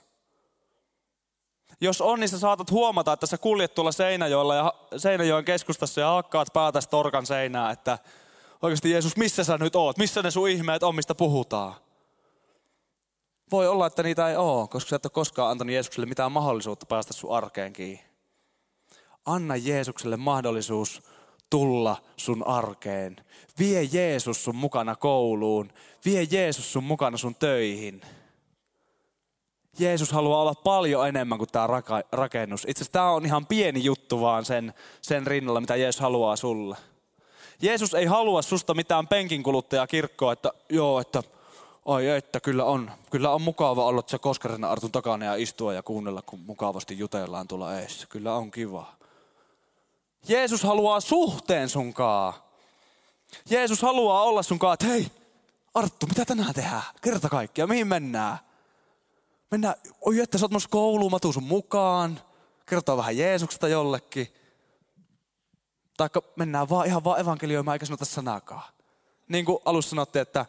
Jos 1.82 2.02
on, 2.02 2.20
niin 2.20 2.30
sä 2.30 2.40
saatat 2.40 2.72
huomata, 2.72 3.14
että 3.14 3.26
sä 3.26 3.38
kuljet 3.38 3.76
tuolla 3.76 3.92
Seinäjoella 3.92 4.56
ja 4.56 4.74
Seinäjoen 4.98 5.46
keskustassa 5.46 6.02
ja 6.02 6.08
hakkaat 6.08 6.54
päätäs 6.54 6.88
torkan 6.88 7.26
seinää, 7.26 7.72
että 7.72 8.00
oikeasti 8.62 8.92
Jeesus, 8.92 9.18
missä 9.18 9.44
sä 9.44 9.58
nyt 9.58 9.76
oot? 9.76 9.98
Missä 9.98 10.22
ne 10.22 10.32
sun 10.32 10.50
ihmeet 10.50 10.84
on, 10.84 10.96
mistä 10.96 11.16
puhutaan? 11.16 11.74
Voi 13.52 13.68
olla, 13.68 13.88
että 13.88 14.04
niitä 14.04 14.30
ei 14.30 14.36
ole, 14.36 14.68
koska 14.68 14.90
sä 14.90 14.96
et 14.96 15.06
ole 15.06 15.12
koskaan 15.12 15.52
antanut 15.52 15.74
Jeesukselle 15.74 16.06
mitään 16.06 16.32
mahdollisuutta 16.32 16.86
päästä 16.86 17.14
sun 17.14 17.32
arkeen 17.32 17.74
kiinni. 17.74 18.04
Anna 19.26 19.56
Jeesukselle 19.56 20.18
mahdollisuus 20.18 21.02
tulla 21.50 21.98
sun 22.18 22.48
arkeen. 22.48 23.16
Vie 23.60 23.84
Jeesus 23.92 24.44
sun 24.44 24.56
mukana 24.56 24.96
kouluun. 24.96 25.72
Vie 26.06 26.28
Jeesus 26.32 26.74
sun 26.74 26.84
mukana 26.84 27.18
sun 27.18 27.36
töihin. 27.36 28.02
Jeesus 29.80 30.12
haluaa 30.12 30.42
olla 30.42 30.56
paljon 30.56 31.08
enemmän 31.08 31.38
kuin 31.38 31.50
tämä 31.52 31.68
rakennus. 32.12 32.66
Itse 32.68 32.84
asiassa 32.84 32.92
tämä 32.92 33.12
on 33.12 33.26
ihan 33.26 33.46
pieni 33.46 33.84
juttu 33.84 34.22
vaan 34.22 34.46
sen, 34.46 34.74
sen 35.02 35.28
rinnalla, 35.28 35.62
mitä 35.62 35.76
Jeesus 35.76 36.02
haluaa 36.02 36.36
sulle. 36.36 36.78
Jeesus 37.62 37.94
ei 37.94 38.06
halua 38.06 38.42
susta 38.42 38.74
mitään 38.74 39.08
penkinkuluttajaa 39.08 39.88
kirkkoa, 39.88 40.34
että 40.34 40.52
joo, 40.70 41.00
että 41.00 41.24
oi 41.86 42.10
että 42.10 42.39
kyllä 42.39 42.65
on, 42.65 42.91
kyllä 43.12 43.32
on 43.32 43.41
mukava 43.41 43.86
olla 43.86 44.04
se 44.08 44.17
Koskarina 44.20 44.70
Artun 44.70 44.91
takana 44.91 45.26
ja 45.26 45.36
istua 45.36 45.74
ja 45.74 45.84
kuunnella, 45.84 46.22
kun 46.22 46.39
mukavasti 46.39 47.00
jutellaan 47.00 47.48
tuolla 47.48 47.80
eessä. 47.80 48.08
Kyllä 48.08 48.36
on 48.36 48.52
kiva. 48.52 48.94
Jeesus 50.28 50.63
haluaa 50.63 51.00
suhteen 51.00 51.70
sunkaa. 51.70 52.52
Jeesus 53.50 53.82
haluaa 53.82 54.24
olla 54.24 54.44
sunkaa, 54.44 54.74
että 54.74 54.86
hei, 54.86 55.08
Arttu, 55.74 56.08
mitä 56.08 56.26
tänään 56.26 56.54
tehdään? 56.54 56.82
Kerta 57.02 57.30
kaikkia, 57.30 57.67
mihin 57.67 57.88
mennään? 57.88 58.38
Mennään, 59.52 59.76
oi 60.02 60.20
että 60.20 60.38
sä 60.38 60.46
oot 60.52 60.67
kouluun, 60.70 61.12
mä 61.12 61.20
tuun 61.20 61.34
sun 61.34 61.44
mukaan. 61.44 62.20
Kertoo 62.65 62.98
vähän 62.98 63.17
Jeesuksesta 63.17 63.67
jollekin. 63.67 64.28
Taikka 65.98 66.22
mennään 66.36 66.70
vaan 66.70 66.88
ihan 66.88 67.04
vaan 67.04 67.20
evankelioimaan 67.20 67.76
eikä 67.76 67.86
sanota 67.86 68.06
sanakaan. 68.06 68.74
Niin 69.28 69.46
kuin 69.46 69.60
alussa 69.65 69.89
sanottiin, 69.89 70.22
että 70.22 70.46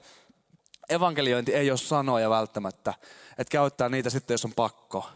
evankeliointi 0.92 1.54
ei 1.54 1.70
ole 1.70 1.78
sanoja 1.78 2.30
välttämättä. 2.30 2.94
Että 3.38 3.50
käyttää 3.52 3.88
niitä 3.88 4.10
sitten, 4.10 4.34
jos 4.34 4.44
on 4.44 4.52
pakko. 4.52 5.08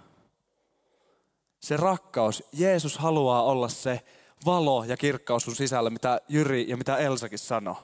Se 1.60 1.76
rakkaus, 1.76 2.44
Jeesus 2.52 2.98
haluaa 2.98 3.42
olla 3.42 3.68
se, 3.68 4.00
valo 4.46 4.84
ja 4.84 4.96
kirkkaus 4.96 5.42
sun 5.42 5.56
sisällä, 5.56 5.90
mitä 5.90 6.20
Jyri 6.28 6.64
ja 6.68 6.76
mitä 6.76 6.96
Elsakin 6.96 7.38
sanoi. 7.38 7.74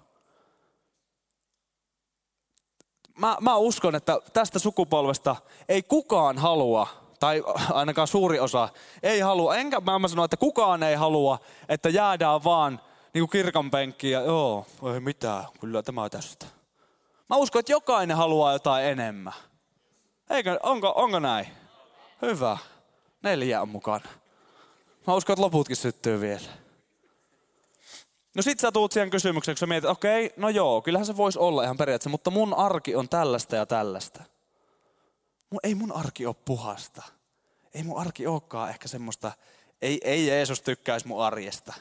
Mä, 3.18 3.36
mä 3.40 3.56
uskon, 3.56 3.94
että 3.94 4.18
tästä 4.32 4.58
sukupolvesta 4.58 5.36
ei 5.68 5.82
kukaan 5.82 6.38
halua, 6.38 6.86
tai 7.20 7.42
ainakaan 7.72 8.08
suuri 8.08 8.40
osa 8.40 8.68
ei 9.02 9.20
halua, 9.20 9.56
enkä 9.56 9.80
mä, 9.80 9.98
mä 9.98 10.08
sano, 10.08 10.24
että 10.24 10.36
kukaan 10.36 10.82
ei 10.82 10.94
halua, 10.94 11.38
että 11.68 11.88
jäädään 11.88 12.44
vaan 12.44 12.80
niin 13.14 13.22
kuin 13.22 13.30
kirkan 13.30 13.70
penkkiin 13.70 14.12
ja 14.12 14.20
joo, 14.20 14.66
ei 14.94 15.00
mitään, 15.00 15.44
kyllä 15.60 15.82
tämä 15.82 16.08
tästä. 16.10 16.61
Mä 17.32 17.36
uskon, 17.38 17.60
että 17.60 17.72
jokainen 17.72 18.16
haluaa 18.16 18.52
jotain 18.52 18.84
enemmän. 18.84 19.32
Eikö, 20.30 20.58
onko, 20.62 20.92
onko 20.96 21.18
näin? 21.18 21.46
Hyvä. 22.22 22.58
Neljä 23.22 23.62
on 23.62 23.68
mukana. 23.68 24.08
Mä 25.06 25.14
uskon, 25.14 25.34
että 25.34 25.42
loputkin 25.42 25.76
syttyy 25.76 26.20
vielä. 26.20 26.48
No 28.36 28.42
sit 28.42 28.60
sä 28.60 28.72
tuut 28.72 28.92
siihen 28.92 29.10
kysymykseen, 29.10 29.54
kun 29.54 29.58
sä 29.58 29.66
mietit, 29.66 29.90
okei, 29.90 30.26
okay, 30.26 30.36
no 30.36 30.48
joo, 30.48 30.82
kyllähän 30.82 31.06
se 31.06 31.16
voisi 31.16 31.38
olla 31.38 31.64
ihan 31.64 31.76
periaatteessa, 31.76 32.10
mutta 32.10 32.30
mun 32.30 32.54
arki 32.54 32.96
on 32.96 33.08
tällaista 33.08 33.56
ja 33.56 33.66
tällaista. 33.66 34.22
Mun, 35.50 35.60
ei 35.62 35.74
mun 35.74 35.92
arki 35.92 36.26
ole 36.26 36.36
puhasta. 36.44 37.02
Ei 37.74 37.82
mun 37.82 38.00
arki 38.00 38.26
olekaan 38.26 38.70
ehkä 38.70 38.88
semmoista, 38.88 39.32
ei, 39.82 40.00
ei 40.04 40.26
Jeesus 40.26 40.62
tykkäisi 40.62 41.08
mun 41.08 41.24
arjesta. 41.24 41.74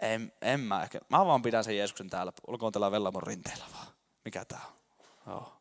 En, 0.00 0.32
en 0.42 0.60
mä 0.60 0.82
ehkä. 0.82 1.00
Mä 1.08 1.26
vaan 1.26 1.42
pidän 1.42 1.64
sen 1.64 1.76
Jeesuksen 1.76 2.10
täällä. 2.10 2.32
Olkoon 2.46 2.72
täällä 2.72 2.90
Vellamon 2.90 3.22
rinteellä 3.22 3.64
vaan. 3.74 3.91
Mikä 4.24 4.44
tää 4.44 4.60
on? 4.66 5.32
Joo. 5.32 5.52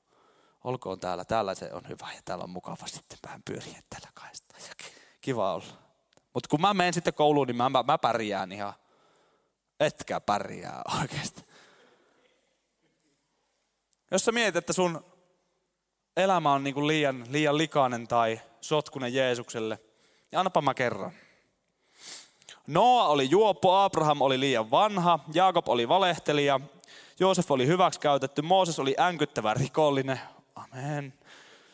Olkoon 0.64 1.00
täällä, 1.00 1.26
täällä 1.26 1.56
se 1.56 1.74
on 1.74 1.82
hyvä 1.90 2.08
ja 2.16 2.22
täällä 2.26 2.44
on 2.44 2.50
mukava 2.50 2.88
sitten 2.88 3.20
vähän 3.26 3.42
pyöriä 3.46 3.82
täällä 3.90 4.10
kaista. 4.14 4.56
Kiva 5.22 5.54
olla. 5.54 5.66
Mutta 6.34 6.50
kun 6.50 6.62
mä 6.62 6.74
menen 6.74 6.94
sitten 6.94 7.14
kouluun, 7.14 7.48
niin 7.48 7.56
mä, 7.56 7.70
mä, 7.70 7.98
pärjään 7.98 8.52
ihan, 8.52 8.74
etkä 9.80 10.22
pärjää 10.22 10.82
oikeasti. 11.02 11.46
Jos 14.12 14.26
sä 14.26 14.32
mietit, 14.32 14.56
että 14.56 14.74
sun 14.74 15.06
elämä 16.18 16.54
on 16.54 16.64
niin 16.64 16.88
liian, 16.88 17.26
liian 17.30 17.58
likainen 17.58 18.08
tai 18.08 18.42
sotkunen 18.62 19.14
Jeesukselle, 19.14 19.80
niin 20.32 20.40
annapa 20.40 20.62
mä 20.62 20.74
kerran. 20.74 21.12
Noa 22.68 23.08
oli 23.08 23.30
juoppo, 23.30 23.76
Abraham 23.76 24.22
oli 24.22 24.40
liian 24.40 24.72
vanha, 24.72 25.20
Jaakob 25.34 25.70
oli 25.70 25.90
valehtelija, 25.90 26.60
Joosef 27.22 27.52
oli 27.52 27.68
hyväksikäytetty, 27.68 28.42
Mooses 28.42 28.80
oli 28.80 28.96
änkyttävä 29.00 29.54
rikollinen. 29.54 30.20
Amen. 30.56 31.14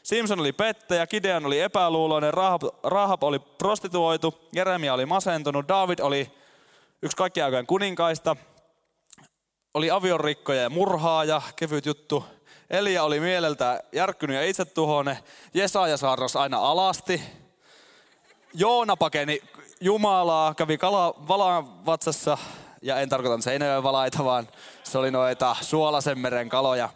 Simpson 0.04 0.40
oli 0.40 0.54
pettäjä, 0.54 1.08
Gideon 1.08 1.46
oli 1.46 1.60
epäluuloinen, 1.60 2.34
Rahab, 2.34 2.62
Rahab 2.84 3.24
oli 3.24 3.40
prostituoitu, 3.40 4.50
Jeremia 4.56 4.94
oli 4.94 5.06
masentunut, 5.06 5.68
David 5.68 6.00
oli 6.00 6.32
yksi 7.02 7.18
kaikkien 7.18 7.46
aikojen 7.46 7.68
kuninkaista, 7.68 8.36
oli 9.74 9.92
aviorikkoja 9.92 10.62
ja 10.62 10.70
murhaaja, 10.70 11.42
kevyt 11.56 11.86
juttu. 11.86 12.26
Elia 12.70 13.04
oli 13.04 13.20
mieleltä 13.20 13.84
järkkynyt 13.92 14.36
ja 14.36 14.46
itsetuhone. 14.46 15.24
Jesaja 15.54 15.98
saarnas 15.98 16.36
aina 16.36 16.58
alasti. 16.58 17.22
Joona 18.54 18.98
pakeni 18.98 19.42
Jumalaa, 19.82 20.54
kävi 20.54 20.78
kala, 20.78 21.14
valaan 21.28 21.86
vatsassa. 21.86 22.38
Ja 22.82 23.00
en 23.00 23.10
tarkoita 23.10 23.44
Seinäjoen 23.44 23.84
valaita, 23.84 24.24
vaan 24.24 24.48
se 24.84 24.98
oli 24.98 25.12
noita 25.12 25.56
Suolasen 25.62 26.20
meren 26.20 26.50
kaloja. 26.50 26.90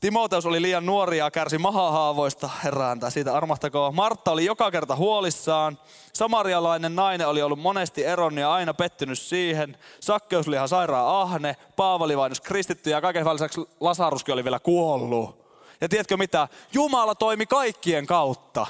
Timoteus 0.00 0.46
oli 0.46 0.62
liian 0.62 0.86
nuori 0.86 1.18
ja 1.18 1.30
kärsi 1.30 1.58
mahahaavoista, 1.58 2.50
herra 2.64 2.90
antaa 2.90 3.10
siitä 3.10 3.34
armahtakoon. 3.34 3.94
Martta 3.94 4.30
oli 4.30 4.44
joka 4.44 4.70
kerta 4.70 4.96
huolissaan. 4.96 5.78
Samarialainen 6.12 6.96
nainen 6.96 7.28
oli 7.28 7.42
ollut 7.42 7.58
monesti 7.58 8.04
eron 8.04 8.38
ja 8.38 8.52
aina 8.52 8.74
pettynyt 8.74 9.18
siihen. 9.18 9.76
Sakkeus 10.00 10.48
oli 10.48 10.56
ihan 10.56 10.68
sairaan 10.68 11.20
ahne. 11.20 11.56
Paavali 11.76 12.16
vainos 12.16 12.40
kristitty 12.40 12.90
ja 12.90 13.00
kaiken 13.00 13.24
väliseksi 13.24 13.60
Lasaruskin 13.80 14.34
oli 14.34 14.44
vielä 14.44 14.58
kuollut. 14.58 15.42
Ja 15.80 15.88
tiedätkö 15.88 16.16
mitä? 16.16 16.48
Jumala 16.72 17.14
toimi 17.14 17.46
kaikkien 17.46 18.06
kautta. 18.06 18.66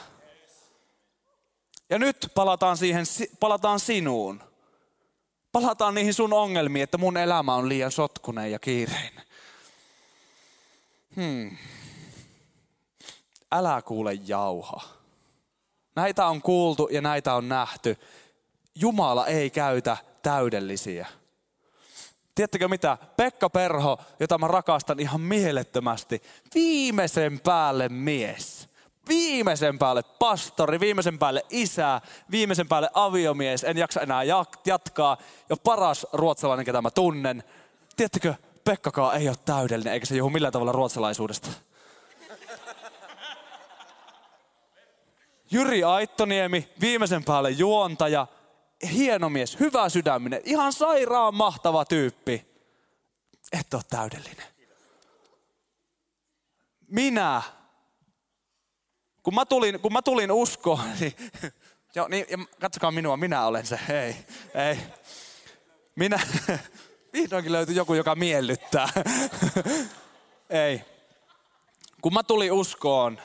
Ja 1.92 1.98
nyt 1.98 2.28
palataan 2.35 2.76
siihen, 2.76 3.05
palataan 3.40 3.81
sinuun. 3.81 4.42
Palataan 5.52 5.94
niihin 5.94 6.14
sun 6.14 6.33
ongelmiin, 6.33 6.83
että 6.83 6.98
mun 6.98 7.16
elämä 7.16 7.55
on 7.55 7.68
liian 7.68 7.92
sotkunen 7.92 8.52
ja 8.52 8.59
kiireinen. 8.59 9.24
Hmm. 11.16 11.57
Älä 13.52 13.83
kuule 13.83 14.12
jauha. 14.12 14.83
Näitä 15.96 16.26
on 16.26 16.42
kuultu 16.42 16.88
ja 16.90 17.00
näitä 17.00 17.35
on 17.35 17.48
nähty. 17.48 17.96
Jumala 18.74 19.26
ei 19.26 19.50
käytä 19.50 19.96
täydellisiä. 20.22 21.07
Tiedättekö 22.35 22.68
mitä? 22.68 22.98
Pekka 23.16 23.50
Perho, 23.50 23.98
jota 24.20 24.38
mä 24.38 24.48
rakastan 24.48 25.00
ihan 25.00 25.20
mielettömästi, 25.20 26.22
viimeisen 26.55 27.40
päälle 27.40 27.88
mies. 27.88 28.62
Viimeisen 29.09 29.79
päälle 29.79 30.03
pastori, 30.03 30.81
viimeisen 30.81 31.19
päälle 31.19 31.47
isä, 31.51 32.01
viimeisen 32.31 32.69
päälle 32.69 32.91
aviomies. 32.95 33.65
En 33.65 33.79
jaksa 33.79 34.01
enää 34.01 34.23
jatkaa. 34.65 35.17
Jo 35.49 35.57
paras 35.57 36.07
ruotsalainen, 36.12 36.67
ketä 36.67 36.83
mä 36.83 36.91
tunnen. 36.91 37.45
Tiedättekö, 37.97 38.35
Pekkakaan 38.65 39.17
ei 39.17 39.29
ole 39.29 39.37
täydellinen, 39.45 39.93
eikä 39.93 40.07
se 40.07 40.17
johdu 40.17 40.31
millään 40.31 40.53
tavalla 40.53 40.73
ruotsalaisuudesta. 40.73 41.49
Jyri 45.51 45.85
Aittoniemi, 45.85 46.69
viimeisen 46.81 47.25
päälle 47.25 47.51
juontaja, 47.51 48.27
hieno 48.93 49.29
mies, 49.29 49.61
hyvä 49.61 49.88
sydäminen, 49.88 50.41
ihan 50.45 50.73
sairaan 50.73 51.35
mahtava 51.35 51.85
tyyppi. 51.85 52.47
Et 53.53 53.75
ole 53.75 53.83
täydellinen. 53.91 54.47
Minä, 56.88 57.43
kun 59.23 59.35
mä 59.35 59.47
tulin, 59.47 59.81
kun 59.81 59.93
mä 59.93 60.03
tulin 60.03 60.33
uskoon, 60.33 60.81
niin, 61.01 61.15
jo, 61.95 62.09
niin 62.09 62.27
katsokaa 62.61 62.91
minua, 62.91 63.17
minä 63.17 63.47
olen 63.47 63.67
se, 63.67 63.79
ei, 63.89 64.17
ei. 64.69 64.79
Minä, 65.97 66.21
Vihdoinkin 67.13 67.53
löytyi 67.53 67.77
joku, 67.77 67.95
joka 67.95 68.15
miellyttää. 68.15 68.89
Ei. 70.51 70.85
Kun 72.03 72.15
mä 72.15 72.23
tulin 72.23 72.53
uskoon, 72.53 73.19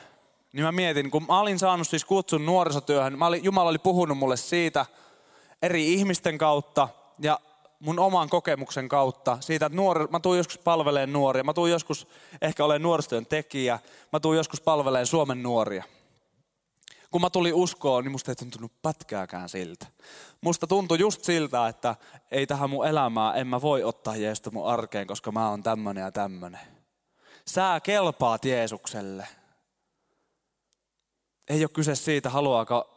niin 0.52 0.64
mä 0.64 0.72
mietin, 0.72 1.10
kun 1.10 1.26
mä 1.28 1.40
olin 1.40 1.58
saanut 1.58 1.88
siis 1.88 2.04
kutsun 2.04 2.46
nuorisotyöhön, 2.46 3.18
mä 3.18 3.26
olin, 3.26 3.44
Jumala 3.44 3.70
oli 3.70 3.78
puhunut 3.78 4.18
mulle 4.18 4.36
siitä 4.36 4.86
eri 5.62 5.94
ihmisten 5.94 6.38
kautta 6.38 6.88
ja 7.18 7.40
mun 7.78 7.98
oman 7.98 8.28
kokemuksen 8.28 8.88
kautta 8.88 9.38
siitä, 9.40 9.66
että 9.66 9.76
nuori, 9.76 10.06
mä 10.06 10.20
tuun 10.20 10.36
joskus 10.36 10.58
palveleen 10.58 11.12
nuoria, 11.12 11.44
mä 11.44 11.54
tuun 11.54 11.70
joskus 11.70 12.08
ehkä 12.42 12.64
olen 12.64 12.82
nuorisotyön 12.82 13.26
tekijä, 13.26 13.78
mä 14.12 14.20
tuun 14.20 14.36
joskus 14.36 14.60
palveleen 14.60 15.06
Suomen 15.06 15.42
nuoria– 15.42 15.84
kun 17.10 17.20
mä 17.20 17.30
tulin 17.30 17.54
uskoon, 17.54 18.04
niin 18.04 18.12
musta 18.12 18.30
ei 18.30 18.36
tuntunut 18.36 18.72
pätkääkään 18.82 19.48
siltä. 19.48 19.86
Musta 20.40 20.66
tuntui 20.66 20.98
just 20.98 21.24
siltä, 21.24 21.68
että 21.68 21.96
ei 22.30 22.46
tähän 22.46 22.70
mun 22.70 22.86
elämää, 22.86 23.34
en 23.34 23.46
mä 23.46 23.60
voi 23.60 23.84
ottaa 23.84 24.16
Jeesusta 24.16 24.50
mun 24.50 24.66
arkeen, 24.66 25.06
koska 25.06 25.32
mä 25.32 25.50
oon 25.50 25.62
tämmönen 25.62 26.02
ja 26.02 26.12
tämmönen. 26.12 26.60
Sä 27.46 27.80
kelpaat 27.82 28.44
Jeesukselle. 28.44 29.28
Ei 31.48 31.62
ole 31.62 31.68
kyse 31.68 31.94
siitä, 31.94 32.30
haluaako, 32.30 32.90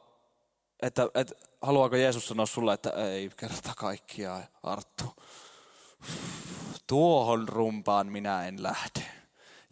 että, 0.82 1.10
että 1.14 1.36
haluaako 1.62 1.96
Jeesus 1.96 2.28
sanoa 2.28 2.46
sulle, 2.46 2.74
että 2.74 2.90
ei 2.90 3.30
kerta 3.38 3.74
kaikkiaan, 3.78 4.44
Arttu. 4.64 5.16
Tuohon 6.88 7.50
rumpaan 7.50 8.08
minä 8.08 8.48
en 8.48 8.64
lähde. 8.64 9.06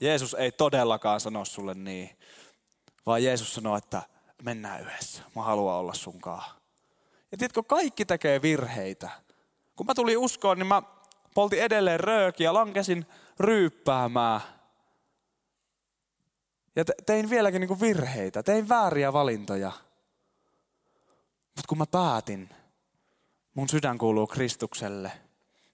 Jeesus 0.02 0.34
ei 0.34 0.52
todellakaan 0.52 1.20
sano 1.20 1.46
sulle 1.46 1.74
niin, 1.74 2.10
vaan 3.06 3.24
Jeesus 3.24 3.54
sanoo, 3.54 3.78
että 3.78 4.02
mennään 4.44 4.82
yhdessä. 4.82 5.24
Mä 5.36 5.42
haluan 5.42 5.76
olla 5.76 5.94
sunkaan. 5.94 6.44
Ja 7.32 7.38
tiedätkö, 7.38 7.64
kaikki 7.64 8.06
tekee 8.06 8.42
virheitä. 8.42 9.10
Kun 9.76 9.86
mä 9.86 9.94
tulin 9.94 10.18
uskoon, 10.18 10.58
niin 10.58 10.68
mä 10.68 10.82
poltin 11.34 11.62
edelleen 11.62 12.00
röökiä 12.00 12.48
ja 12.48 12.54
lankesin 12.54 13.06
ryyppäämään. 13.40 14.42
Ja 16.76 16.84
tein 17.06 17.30
vieläkin 17.30 17.62
niin 17.62 17.82
virheitä, 17.82 18.44
tein 18.44 18.70
vääriä 18.70 19.14
valintoja. 19.14 19.72
Mutta 21.60 21.68
kun 21.68 21.78
mä 21.78 21.86
päätin, 21.86 22.50
mun 23.54 23.70
sydän 23.70 23.98
kuuluu 23.98 24.28
Kristukselle. 24.28 25.12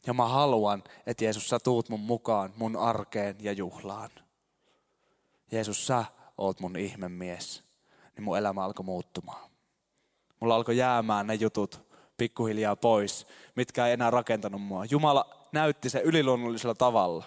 Ja 0.07 0.13
mä 0.13 0.27
haluan, 0.27 0.83
että 1.05 1.23
Jeesus 1.23 1.49
sä 1.49 1.59
tuut 1.59 1.89
mun 1.89 1.99
mukaan 1.99 2.53
mun 2.57 2.75
arkeen 2.75 3.35
ja 3.39 3.51
juhlaan. 3.51 4.09
Jeesus 5.51 5.87
sä 5.87 6.05
oot 6.37 6.59
mun 6.59 6.75
ihmemies 6.75 7.63
niin 8.15 8.23
mun 8.23 8.37
elämä 8.37 8.63
alkoi 8.63 8.85
muuttumaan. 8.85 9.49
Mulla 10.39 10.55
alkoi 10.55 10.77
jäämään 10.77 11.27
ne 11.27 11.33
jutut 11.33 11.81
pikkuhiljaa 12.17 12.75
pois, 12.75 13.27
mitkä 13.55 13.87
ei 13.87 13.93
enää 13.93 14.11
rakentanut 14.11 14.61
mua. 14.61 14.85
Jumala 14.85 15.29
näytti 15.51 15.89
se 15.89 16.01
yliluonnollisella 16.01 16.75
tavalla. 16.75 17.25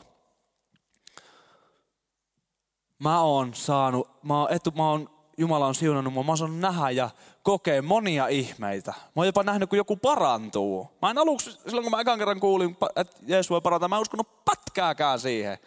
Mä 2.99 3.21
oon 3.21 3.55
saanut, 3.55 4.23
mä 4.23 4.41
oon, 4.41 4.53
etu, 4.53 4.71
mä 4.71 4.91
oon, 4.91 5.18
Jumala 5.39 5.67
on 5.67 5.75
siunannut 5.75 6.13
mua, 6.13 6.23
mä 6.23 6.33
oon 6.41 6.61
nähdä 6.61 6.91
ja 6.91 7.11
kokea 7.43 7.83
monia 7.83 8.27
ihmeitä. 8.27 8.91
Mä 8.91 9.13
oon 9.17 9.27
jopa 9.27 9.43
nähnyt, 9.43 9.69
kun 9.69 9.79
joku 9.79 9.97
parantuu. 9.97 10.89
Mä 11.03 11.11
en 11.11 11.19
aluksi, 11.19 11.51
silloin 11.51 11.83
kun 11.83 11.91
mä 11.91 12.01
ekan 12.01 12.19
kerran 12.19 12.41
kuulin, 12.41 12.77
että 12.97 13.17
Jeesus 13.27 13.51
voi 13.51 13.61
parantaa, 13.61 13.89
mä 13.89 13.97
en 13.97 14.03
uskonut 14.03 14.45
pätkääkään 14.45 15.21
siihen. 15.21 15.59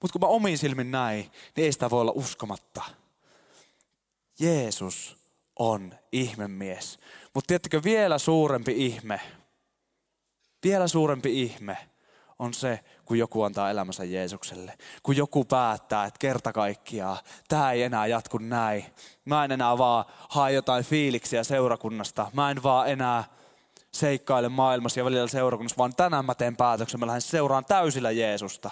Mutta 0.00 0.12
kun 0.12 0.20
mä 0.20 0.26
omiin 0.26 0.58
silmin 0.58 0.90
näin, 0.90 1.30
niin 1.56 1.64
ei 1.64 1.72
sitä 1.72 1.90
voi 1.90 2.00
olla 2.00 2.12
uskomatta. 2.14 2.82
Jeesus 4.40 5.16
on 5.58 5.94
ihmemies. 6.12 6.98
Mutta 7.34 7.46
tiedättekö, 7.46 7.82
vielä 7.84 8.18
suurempi 8.18 8.86
ihme, 8.86 9.20
vielä 10.64 10.88
suurempi 10.88 11.42
ihme 11.42 11.78
on 12.38 12.54
se, 12.54 12.80
kun 13.04 13.18
joku 13.18 13.42
antaa 13.42 13.70
elämänsä 13.70 14.04
Jeesukselle. 14.04 14.78
Kun 15.02 15.16
joku 15.16 15.44
päättää, 15.44 16.04
että 16.04 16.18
kerta 16.18 16.52
kaikkiaan, 16.52 17.18
tämä 17.48 17.72
ei 17.72 17.82
enää 17.82 18.06
jatku 18.06 18.38
näin. 18.38 18.84
Mä 19.24 19.44
en 19.44 19.52
enää 19.52 19.78
vaan 19.78 20.04
hae 20.28 20.52
jotain 20.52 20.84
fiiliksiä 20.84 21.44
seurakunnasta. 21.44 22.30
Mä 22.32 22.50
en 22.50 22.62
vaan 22.62 22.88
enää 22.88 23.24
seikkaile 23.92 24.48
maailmassa 24.48 25.00
ja 25.00 25.04
välillä 25.04 25.28
seurakunnassa, 25.28 25.76
vaan 25.78 25.94
tänään 25.94 26.24
mä 26.24 26.34
teen 26.34 26.56
päätöksen. 26.56 27.00
Mä 27.00 27.06
lähden 27.06 27.22
seuraan 27.22 27.64
täysillä 27.64 28.10
Jeesusta. 28.10 28.70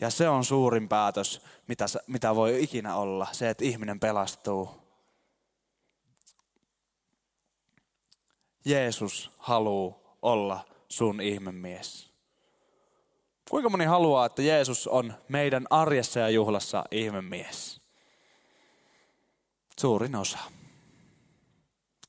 Ja 0.00 0.10
se 0.10 0.28
on 0.28 0.44
suurin 0.44 0.88
päätös, 0.88 1.42
mitä, 1.68 1.84
mitä 2.06 2.34
voi 2.34 2.62
ikinä 2.62 2.96
olla, 2.96 3.26
se, 3.32 3.50
että 3.50 3.64
ihminen 3.64 4.00
pelastuu. 4.00 4.70
Jeesus 8.64 9.30
haluaa 9.38 9.98
olla 10.22 10.64
sun 10.88 11.20
ihmemies. 11.20 12.07
Kuinka 13.50 13.68
moni 13.70 13.84
haluaa, 13.84 14.26
että 14.26 14.42
Jeesus 14.42 14.86
on 14.86 15.14
meidän 15.28 15.66
arjessa 15.70 16.20
ja 16.20 16.28
juhlassa 16.28 16.84
ihmemies? 16.90 17.80
Suurin 19.80 20.16
osa. 20.16 20.38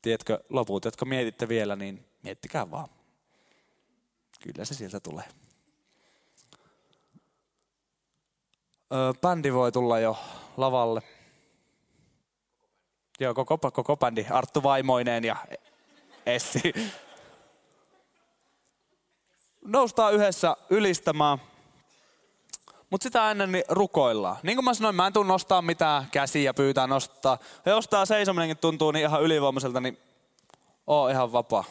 Tiedätkö, 0.01 0.43
loput, 0.49 0.85
jotka 0.85 1.05
mietitte 1.05 1.47
vielä, 1.47 1.75
niin 1.75 2.05
miettikää 2.23 2.71
vaan. 2.71 2.89
Kyllä 4.39 4.65
se 4.65 4.73
sieltä 4.73 4.99
tulee. 4.99 5.25
Öö, 8.93 9.13
bändi 9.21 9.53
voi 9.53 9.71
tulla 9.71 9.99
jo 9.99 10.17
lavalle. 10.57 11.01
Joo, 13.19 13.33
koko, 13.33 13.57
koko 13.57 13.97
bändi. 13.97 14.25
Arttu 14.29 14.63
Vaimoineen 14.63 15.23
ja 15.23 15.35
Essi. 16.25 16.73
Noustaan 19.65 20.13
yhdessä 20.13 20.57
ylistämään. 20.69 21.37
Mutta 22.89 23.03
sitä 23.03 23.31
ennen 23.31 23.51
niin 23.51 23.63
rukoillaan. 23.69 24.37
Niin 24.43 24.57
kuin 24.57 24.65
mä 24.65 24.73
sanoin, 24.73 24.95
mä 24.95 25.07
en 25.07 25.13
tuu 25.13 25.23
nostaa 25.23 25.61
mitään 25.61 26.07
käsiä 26.11 26.53
pyytää 26.53 26.87
nostaa. 26.87 27.37
Ja 27.65 27.71
jos 27.71 27.87
tää 27.87 28.05
seisominenkin 28.05 28.57
tuntuu 28.57 28.91
niin 28.91 29.05
ihan 29.05 29.23
ylivoimaiselta, 29.23 29.81
niin 29.81 29.97
oo 30.87 31.07
ihan 31.07 31.31
vapaa. 31.31 31.63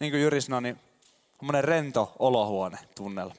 Niin 0.00 0.12
kuin 0.12 0.22
Jyri 0.22 0.40
sanoi, 0.40 0.62
niin 0.62 0.80
rento 1.60 2.12
olohuone 2.18 2.78
tunnelma. 2.94 3.34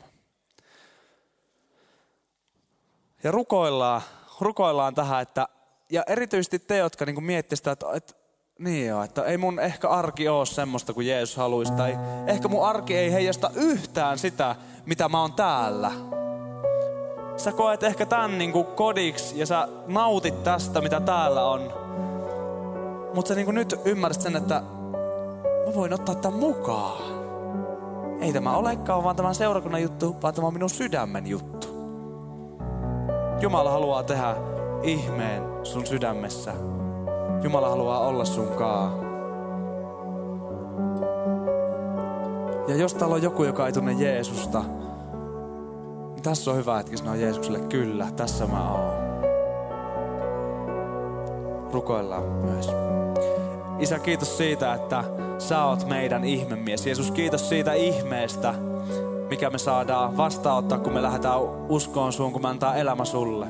Ja 3.23 3.31
rukoillaan, 3.31 4.01
rukoillaan 4.39 4.95
tähän, 4.95 5.21
että, 5.21 5.47
ja 5.89 6.03
erityisesti 6.07 6.59
te, 6.59 6.77
jotka 6.77 7.05
niin 7.05 7.23
miettii 7.23 7.57
sitä, 7.57 7.71
että, 7.71 7.85
että 7.93 8.13
niin 8.59 8.87
joo, 8.87 9.03
että 9.03 9.23
ei 9.23 9.37
mun 9.37 9.59
ehkä 9.59 9.89
arki 9.89 10.29
ole 10.29 10.45
semmoista 10.45 10.93
kuin 10.93 11.07
Jeesus 11.07 11.37
haluaisi. 11.37 11.73
Tai 11.73 11.97
ehkä 12.27 12.47
mun 12.47 12.65
arki 12.65 12.97
ei 12.97 13.13
heijasta 13.13 13.51
yhtään 13.55 14.17
sitä, 14.17 14.55
mitä 14.85 15.09
mä 15.09 15.21
oon 15.21 15.33
täällä. 15.33 15.91
Sä 17.37 17.51
koet 17.51 17.83
ehkä 17.83 18.05
tän 18.05 18.37
niin 18.37 18.51
kuin 18.51 18.65
kodiksi 18.65 19.39
ja 19.39 19.45
sä 19.45 19.67
nautit 19.87 20.43
tästä, 20.43 20.81
mitä 20.81 20.99
täällä 20.99 21.45
on. 21.45 21.73
Mutta 23.13 23.29
sä 23.29 23.35
niin 23.35 23.45
kuin 23.45 23.55
nyt 23.55 23.75
ymmärrät 23.85 24.21
sen, 24.21 24.35
että 24.35 24.63
mä 25.65 25.75
voin 25.75 25.93
ottaa 25.93 26.15
tämän 26.15 26.39
mukaan. 26.39 27.01
Ei 28.21 28.33
tämä 28.33 28.57
olekaan 28.57 29.03
vaan 29.03 29.15
tämän 29.15 29.35
seurakunnan 29.35 29.81
juttu, 29.81 30.15
vaan 30.21 30.33
tämä 30.33 30.47
on 30.47 30.53
minun 30.53 30.69
sydämen 30.69 31.27
juttu. 31.27 31.67
Jumala 33.41 33.71
haluaa 33.71 34.03
tehdä 34.03 34.35
ihmeen 34.83 35.43
sun 35.63 35.87
sydämessä. 35.87 36.53
Jumala 37.43 37.69
haluaa 37.69 37.99
olla 37.99 38.25
sunkaa. 38.25 39.09
Ja 42.67 42.75
jos 42.75 42.93
täällä 42.93 43.15
on 43.15 43.23
joku, 43.23 43.43
joka 43.43 43.65
ei 43.65 43.73
tunne 43.73 43.91
Jeesusta, 43.91 44.63
niin 46.13 46.23
tässä 46.23 46.51
on 46.51 46.57
hyvä 46.57 46.77
hetki 46.77 46.97
sanoa 46.97 47.15
Jeesukselle, 47.15 47.59
kyllä, 47.59 48.07
tässä 48.15 48.47
mä 48.47 48.71
oon. 48.71 49.09
Rukoillaan 51.71 52.23
myös. 52.23 52.71
Isä, 53.79 53.99
kiitos 53.99 54.37
siitä, 54.37 54.73
että 54.73 55.03
sä 55.37 55.65
oot 55.65 55.87
meidän 55.87 56.23
ihmemies. 56.23 56.85
Jeesus, 56.85 57.11
kiitos 57.11 57.49
siitä 57.49 57.73
ihmeestä, 57.73 58.53
mikä 59.29 59.49
me 59.49 59.57
saadaan 59.57 60.17
vastaanottaa, 60.17 60.79
kun 60.79 60.93
me 60.93 61.01
lähdetään 61.01 61.39
uskoon 61.69 62.13
suun, 62.13 62.33
kun 62.33 62.41
me 62.41 62.47
antaa 62.47 62.75
elämä 62.75 63.05
sulle. 63.05 63.47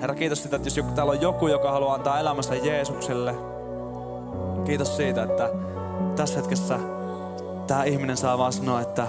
Herra, 0.00 0.14
kiitos 0.14 0.42
siitä, 0.42 0.56
että 0.56 0.68
jos 0.68 0.86
täällä 0.94 1.10
on 1.10 1.20
joku, 1.20 1.48
joka 1.48 1.72
haluaa 1.72 1.94
antaa 1.94 2.20
elämänsä 2.20 2.54
Jeesukselle, 2.54 3.34
kiitos 4.64 4.96
siitä, 4.96 5.22
että 5.22 5.50
tässä 6.16 6.36
hetkessä 6.38 6.78
tämä 7.66 7.84
ihminen 7.84 8.16
saa 8.16 8.38
vaan 8.38 8.52
sanoa, 8.52 8.80
että 8.80 9.06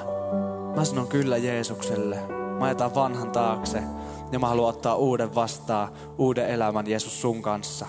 mä 0.75 0.85
sanon 0.85 1.07
kyllä 1.07 1.37
Jeesukselle. 1.37 2.19
Mä 2.59 2.67
jätän 2.67 2.95
vanhan 2.95 3.31
taakse 3.31 3.83
ja 4.31 4.39
mä 4.39 4.47
haluan 4.47 4.69
ottaa 4.69 4.95
uuden 4.95 5.35
vastaan, 5.35 5.89
uuden 6.17 6.49
elämän 6.49 6.89
Jeesus 6.89 7.21
sun 7.21 7.41
kanssa. 7.41 7.85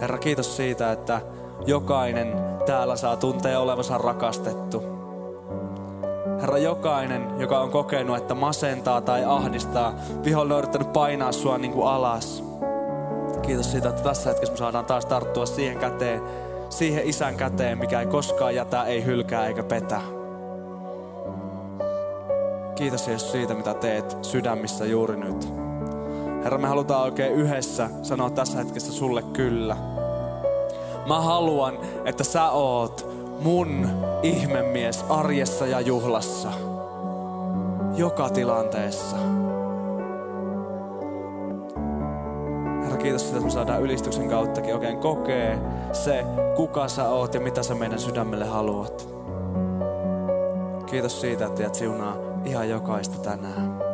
Herra, 0.00 0.18
kiitos 0.18 0.56
siitä, 0.56 0.92
että 0.92 1.20
jokainen 1.66 2.34
täällä 2.66 2.96
saa 2.96 3.16
tuntea 3.16 3.60
olevansa 3.60 3.98
rakastettu. 3.98 4.99
Herra, 6.40 6.58
jokainen, 6.58 7.40
joka 7.40 7.60
on 7.60 7.70
kokenut, 7.70 8.16
että 8.16 8.34
masentaa 8.34 9.00
tai 9.00 9.24
ahdistaa, 9.24 9.94
vihollinen 10.24 10.56
on 10.56 10.58
yrittänyt 10.58 10.92
painaa 10.92 11.32
sua 11.32 11.58
niin 11.58 11.72
kuin 11.72 11.88
alas. 11.88 12.44
Kiitos 13.42 13.72
siitä, 13.72 13.88
että 13.88 14.02
tässä 14.02 14.30
hetkessä 14.30 14.52
me 14.52 14.58
saadaan 14.58 14.84
taas 14.84 15.06
tarttua 15.06 15.46
siihen 15.46 15.78
käteen, 15.78 16.22
siihen 16.68 17.08
isän 17.08 17.36
käteen, 17.36 17.78
mikä 17.78 18.00
ei 18.00 18.06
koskaan 18.06 18.54
jätä, 18.54 18.84
ei 18.84 19.04
hylkää 19.04 19.46
eikä 19.46 19.62
petä. 19.62 20.00
Kiitos 22.74 23.08
Jeesus 23.08 23.32
siitä, 23.32 23.54
mitä 23.54 23.74
teet 23.74 24.16
sydämissä 24.22 24.84
juuri 24.86 25.16
nyt. 25.16 25.52
Herra, 26.44 26.58
me 26.58 26.68
halutaan 26.68 27.02
oikein 27.02 27.32
yhdessä 27.32 27.90
sanoa 28.02 28.30
tässä 28.30 28.58
hetkessä 28.58 28.92
sulle 28.92 29.22
kyllä. 29.22 29.76
Mä 31.06 31.20
haluan, 31.20 31.78
että 32.04 32.24
sä 32.24 32.50
oot 32.50 33.06
mun 33.40 33.88
ihmemies 34.22 35.04
arjessa 35.08 35.66
ja 35.66 35.80
juhlassa. 35.80 36.52
Joka 37.96 38.28
tilanteessa. 38.28 39.16
Herra, 42.82 42.96
kiitos 42.96 43.22
sitä, 43.22 43.36
että 43.36 43.44
me 43.44 43.50
saadaan 43.50 43.82
ylistyksen 43.82 44.28
kauttakin 44.28 44.74
oikein 44.74 44.98
kokee 44.98 45.58
se, 45.92 46.24
kuka 46.56 46.88
sä 46.88 47.08
oot 47.08 47.34
ja 47.34 47.40
mitä 47.40 47.62
sä 47.62 47.74
meidän 47.74 47.98
sydämelle 47.98 48.44
haluat. 48.44 49.08
Kiitos 50.86 51.20
siitä, 51.20 51.46
että 51.46 51.62
jäät 51.62 51.74
siunaa 51.74 52.16
ihan 52.44 52.68
jokaista 52.68 53.18
tänään. 53.18 53.89